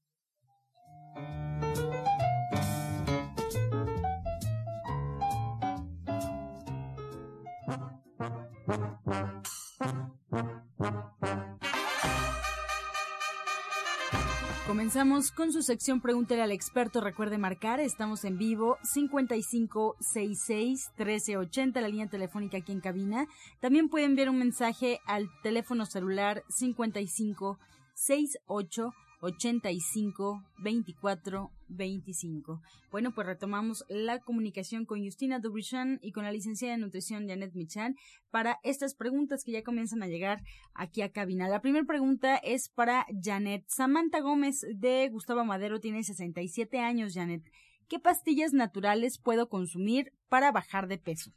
Comenzamos 14.66 15.30
con 15.32 15.52
su 15.52 15.62
sección 15.62 16.00
Pregúntele 16.00 16.42
al 16.42 16.52
experto. 16.52 17.00
Recuerde 17.00 17.38
marcar, 17.38 17.80
estamos 17.80 18.24
en 18.24 18.36
vivo 18.36 18.76
5566-1380, 18.94 21.80
la 21.80 21.88
línea 21.88 22.08
telefónica 22.08 22.58
aquí 22.58 22.72
en 22.72 22.80
cabina. 22.80 23.26
También 23.60 23.88
puede 23.88 24.04
enviar 24.04 24.28
un 24.28 24.38
mensaje 24.38 25.00
al 25.06 25.30
teléfono 25.42 25.86
celular 25.86 26.42
5568 26.48 28.92
85 29.20 30.42
24 30.58 31.50
25. 31.68 32.60
Bueno, 32.90 33.12
pues 33.12 33.26
retomamos 33.26 33.84
la 33.88 34.20
comunicación 34.20 34.84
con 34.84 35.04
Justina 35.04 35.38
Dubrichan 35.38 35.98
y 36.02 36.12
con 36.12 36.24
la 36.24 36.32
licenciada 36.32 36.74
de 36.74 36.80
nutrición 36.80 37.28
Janet 37.28 37.54
Michan 37.54 37.96
para 38.30 38.58
estas 38.62 38.94
preguntas 38.94 39.44
que 39.44 39.52
ya 39.52 39.62
comienzan 39.62 40.02
a 40.02 40.06
llegar 40.06 40.40
aquí 40.74 41.02
a 41.02 41.12
cabina. 41.12 41.48
La 41.48 41.60
primera 41.60 41.84
pregunta 41.84 42.36
es 42.36 42.68
para 42.68 43.06
Janet. 43.22 43.64
Samantha 43.68 44.20
Gómez 44.20 44.64
de 44.74 45.08
Gustavo 45.10 45.44
Madero 45.44 45.80
tiene 45.80 46.02
67 46.02 46.80
años, 46.80 47.14
Janet. 47.14 47.42
¿Qué 47.88 47.98
pastillas 47.98 48.52
naturales 48.52 49.18
puedo 49.18 49.48
consumir 49.48 50.12
para 50.28 50.52
bajar 50.52 50.88
de 50.88 50.98
peso? 50.98 51.32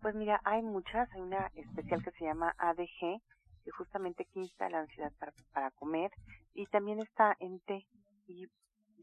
Pues 0.00 0.14
mira, 0.14 0.40
hay 0.44 0.62
muchas. 0.62 1.10
Hay 1.12 1.20
una 1.20 1.50
especial 1.54 2.02
que 2.04 2.10
se 2.12 2.24
llama 2.24 2.54
ADG, 2.58 3.22
que 3.64 3.70
justamente 3.70 4.26
quita 4.26 4.68
la 4.68 4.80
ansiedad 4.80 5.12
para, 5.18 5.32
para 5.52 5.70
comer 5.72 6.10
y 6.52 6.66
también 6.66 7.00
está 7.00 7.36
en 7.40 7.60
té 7.60 7.86
y 8.26 8.46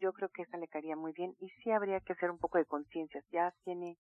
yo 0.01 0.13
creo 0.13 0.29
que 0.29 0.43
esa 0.43 0.57
le 0.57 0.67
caería 0.67 0.95
muy 0.95 1.13
bien 1.13 1.35
y 1.39 1.49
sí 1.61 1.71
habría 1.71 1.99
que 1.99 2.13
hacer 2.13 2.31
un 2.31 2.39
poco 2.39 2.57
de 2.57 2.65
conciencia. 2.65 3.23
Ya 3.31 3.53
tiene 3.63 3.97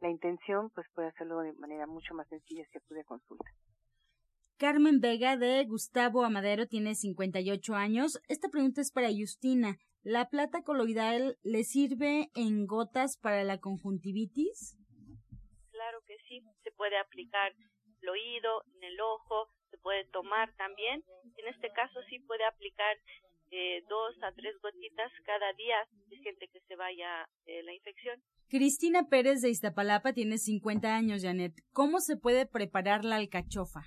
la 0.00 0.10
intención, 0.10 0.70
pues 0.70 0.86
puede 0.94 1.08
hacerlo 1.08 1.40
de 1.40 1.52
manera 1.54 1.86
mucho 1.86 2.14
más 2.14 2.28
sencilla 2.28 2.64
si 2.70 2.78
acude 2.78 3.00
a 3.00 3.04
consulta. 3.04 3.50
Carmen 4.56 5.00
Vega 5.00 5.36
de 5.36 5.64
Gustavo 5.64 6.24
Amadero 6.24 6.66
tiene 6.66 6.94
58 6.94 7.74
años. 7.74 8.20
Esta 8.28 8.48
pregunta 8.48 8.80
es 8.80 8.92
para 8.92 9.08
Justina. 9.08 9.78
¿La 10.02 10.28
plata 10.28 10.62
coloidal 10.62 11.38
le 11.42 11.64
sirve 11.64 12.30
en 12.34 12.66
gotas 12.66 13.16
para 13.16 13.42
la 13.42 13.58
conjuntivitis? 13.58 14.76
Claro 15.70 15.98
que 16.06 16.16
sí, 16.28 16.42
se 16.62 16.70
puede 16.72 16.98
aplicar 16.98 17.52
el 18.02 18.08
oído, 18.08 18.64
en 18.76 18.84
el 18.84 19.00
ojo, 19.00 19.48
puede 19.84 20.04
tomar 20.06 20.50
también. 20.56 21.04
En 21.36 21.46
este 21.46 21.70
caso 21.70 22.00
sí 22.08 22.18
puede 22.20 22.44
aplicar 22.46 22.96
eh, 23.52 23.84
dos 23.88 24.20
a 24.22 24.32
tres 24.32 24.56
gotitas 24.60 25.12
cada 25.24 25.52
día 25.52 25.76
si 26.08 26.16
siente 26.22 26.48
que 26.48 26.60
se 26.62 26.74
vaya 26.74 27.28
eh, 27.46 27.62
la 27.62 27.72
infección. 27.72 28.20
Cristina 28.48 29.04
Pérez 29.08 29.42
de 29.42 29.50
Iztapalapa 29.50 30.12
tiene 30.12 30.38
50 30.38 30.88
años, 30.88 31.22
Janet. 31.22 31.52
¿Cómo 31.72 32.00
se 32.00 32.16
puede 32.16 32.46
preparar 32.46 33.04
la 33.04 33.16
alcachofa? 33.16 33.82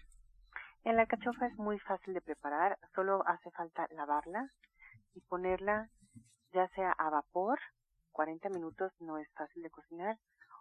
La 0.86 1.01
alcachofa 1.01 1.47
es 1.47 1.55
muy 1.57 1.79
fácil 1.79 2.13
de 2.13 2.21
preparar, 2.21 2.77
solo 2.95 3.21
hace 3.27 3.51
falta 3.51 3.88
lavarla 3.91 4.49
y 5.15 5.21
ponerla 5.21 5.89
ya 6.53 6.69
sea 6.69 6.91
a 6.91 7.10
vapor, 7.10 7.60
40 8.13 8.47
minutos 8.49 8.93
no 9.01 9.17
es 9.17 9.27
fácil 9.33 9.63
de 9.63 9.69
cocinar, 9.69 10.17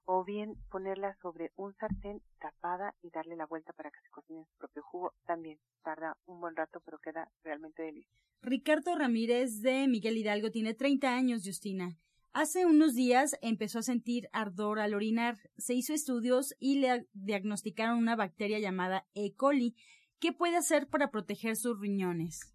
o 0.07 0.25
bien 0.25 0.55
ponerla 0.71 1.16
sobre 1.21 1.53
un 1.57 1.75
sartén 1.75 2.23
tapada 2.40 2.95
y 3.03 3.11
darle 3.11 3.37
la 3.37 3.47
vuelta 3.47 3.73
para 3.73 3.90
que 3.90 4.01
se 4.01 4.11
cocine 4.11 4.45
su 4.45 4.57
propio 4.57 4.83
jugo. 4.83 5.12
También 5.27 5.59
tarda 5.83 6.16
un 6.27 6.40
buen 6.40 6.57
rato, 6.57 6.81
pero 6.85 6.99
queda 6.99 7.31
realmente 7.42 7.83
delicioso. 7.83 8.23
Ricardo 8.42 8.97
Ramírez 8.97 9.61
de 9.62 9.88
Miguel 9.88 10.16
Hidalgo 10.16 10.51
tiene 10.51 10.75
30 10.75 11.14
años, 11.14 11.42
Justina. 11.45 11.99
Hace 12.33 12.66
unos 12.66 12.95
días 12.95 13.37
empezó 13.42 13.81
a 13.81 13.83
sentir 13.83 14.29
ardor 14.33 14.79
al 14.79 14.95
orinar. 14.95 15.38
Se 15.57 15.75
hizo 15.75 15.92
estudios 15.92 16.55
y 16.61 16.81
le 16.81 17.07
diagnosticaron 17.12 17.99
una 17.99 18.14
bacteria 18.14 18.59
llamada 18.59 19.07
E. 19.14 19.35
coli. 19.35 19.75
¿Qué 20.21 20.33
puede 20.33 20.57
hacer 20.57 20.87
para 20.87 21.11
proteger 21.11 21.57
sus 21.57 21.81
riñones? 21.81 22.55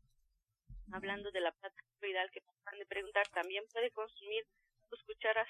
Hablando 0.92 1.32
de 1.32 1.42
la 1.42 1.52
plata 1.52 1.76
que 2.32 2.42
me 2.42 2.52
acaban 2.62 2.80
de 2.80 2.86
preguntar, 2.86 3.28
también 3.34 3.64
puede 3.74 3.92
consumir 3.92 4.46
sus 4.90 5.02
cucharas 5.04 5.48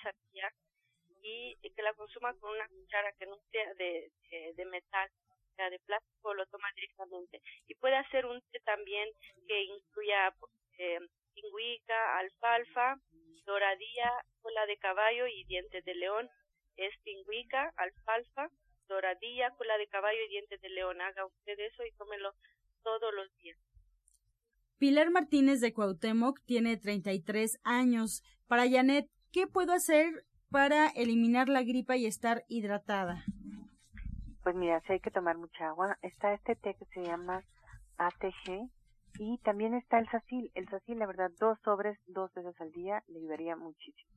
y 1.21 1.55
que 1.75 1.81
la 1.81 1.93
consuma 1.93 2.33
con 2.39 2.51
una 2.51 2.67
cuchara 2.67 3.11
que 3.13 3.25
no 3.25 3.37
sea 3.51 3.73
de, 3.75 4.11
de, 4.55 4.65
metal, 4.65 5.09
sea 5.55 5.69
de 5.69 5.79
plástico, 5.79 6.33
lo 6.33 6.45
toma 6.47 6.67
directamente. 6.75 7.41
Y 7.67 7.75
puede 7.75 7.95
hacer 7.95 8.25
un 8.25 8.41
té 8.51 8.59
también 8.61 9.09
que 9.47 9.63
incluya 9.63 10.33
eh, 10.77 10.99
alfalfa, 12.19 12.95
doradilla, 13.45 14.11
cola 14.41 14.65
de 14.65 14.77
caballo 14.77 15.27
y 15.27 15.43
dientes 15.45 15.83
de 15.85 15.95
león. 15.95 16.29
Es 16.77 16.93
pingüica, 17.03 17.71
alfalfa, 17.75 18.49
doradilla, 18.87 19.51
cola 19.57 19.77
de 19.77 19.87
caballo 19.87 20.19
y 20.25 20.29
dientes 20.29 20.61
de 20.61 20.69
león. 20.69 21.01
Haga 21.01 21.25
usted 21.25 21.59
eso 21.59 21.85
y 21.85 21.91
tómelo 21.93 22.33
todos 22.83 23.13
los 23.13 23.35
días. 23.37 23.57
Pilar 24.77 25.11
Martínez 25.11 25.61
de 25.61 25.73
Cuauhtémoc 25.73 26.39
tiene 26.45 26.77
33 26.77 27.59
años. 27.63 28.23
Para 28.47 28.67
Janet, 28.67 29.05
¿qué 29.31 29.45
puedo 29.45 29.73
hacer 29.73 30.25
para 30.51 30.87
eliminar 30.89 31.47
la 31.49 31.63
gripa 31.63 31.95
y 31.95 32.05
estar 32.05 32.43
hidratada? 32.49 33.23
Pues 34.43 34.55
mira, 34.55 34.81
si 34.81 34.93
hay 34.93 34.99
que 34.99 35.11
tomar 35.11 35.37
mucha 35.37 35.69
agua. 35.69 35.97
Está 36.01 36.33
este 36.33 36.55
té 36.55 36.75
que 36.75 36.85
se 36.85 37.03
llama 37.03 37.43
ATG 37.97 38.69
y 39.19 39.37
también 39.39 39.73
está 39.73 39.99
el 39.99 40.09
sacil. 40.09 40.51
El 40.53 40.67
sacil, 40.69 40.99
la 40.99 41.05
verdad, 41.05 41.31
dos 41.39 41.57
sobres 41.63 41.97
dos 42.07 42.33
veces 42.33 42.59
al 42.59 42.71
día 42.71 43.03
le 43.07 43.19
ayudaría 43.19 43.55
muchísimo. 43.55 44.09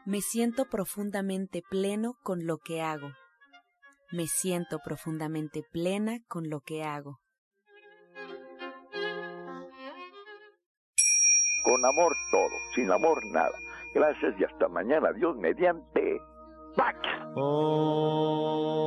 Me 0.07 0.23
siento 0.23 0.65
profundamente 0.65 1.61
pleno 1.69 2.15
con 2.23 2.47
lo 2.47 2.57
que 2.57 2.81
hago. 2.81 3.11
Me 4.11 4.27
siento 4.27 4.79
profundamente 4.83 5.63
plena 5.71 6.21
con 6.27 6.49
lo 6.49 6.61
que 6.61 6.85
hago. 6.85 7.19
Con 11.65 11.85
amor 11.85 12.17
todo, 12.31 12.49
sin 12.75 12.91
amor 12.91 13.23
nada. 13.27 13.53
Gracias 13.95 14.41
y 14.41 14.45
hasta 14.45 14.69
mañana. 14.69 15.13
Dios 15.13 15.37
mediante. 15.37 16.19
¡Pax! 16.75 16.97
Oh. 17.37 18.79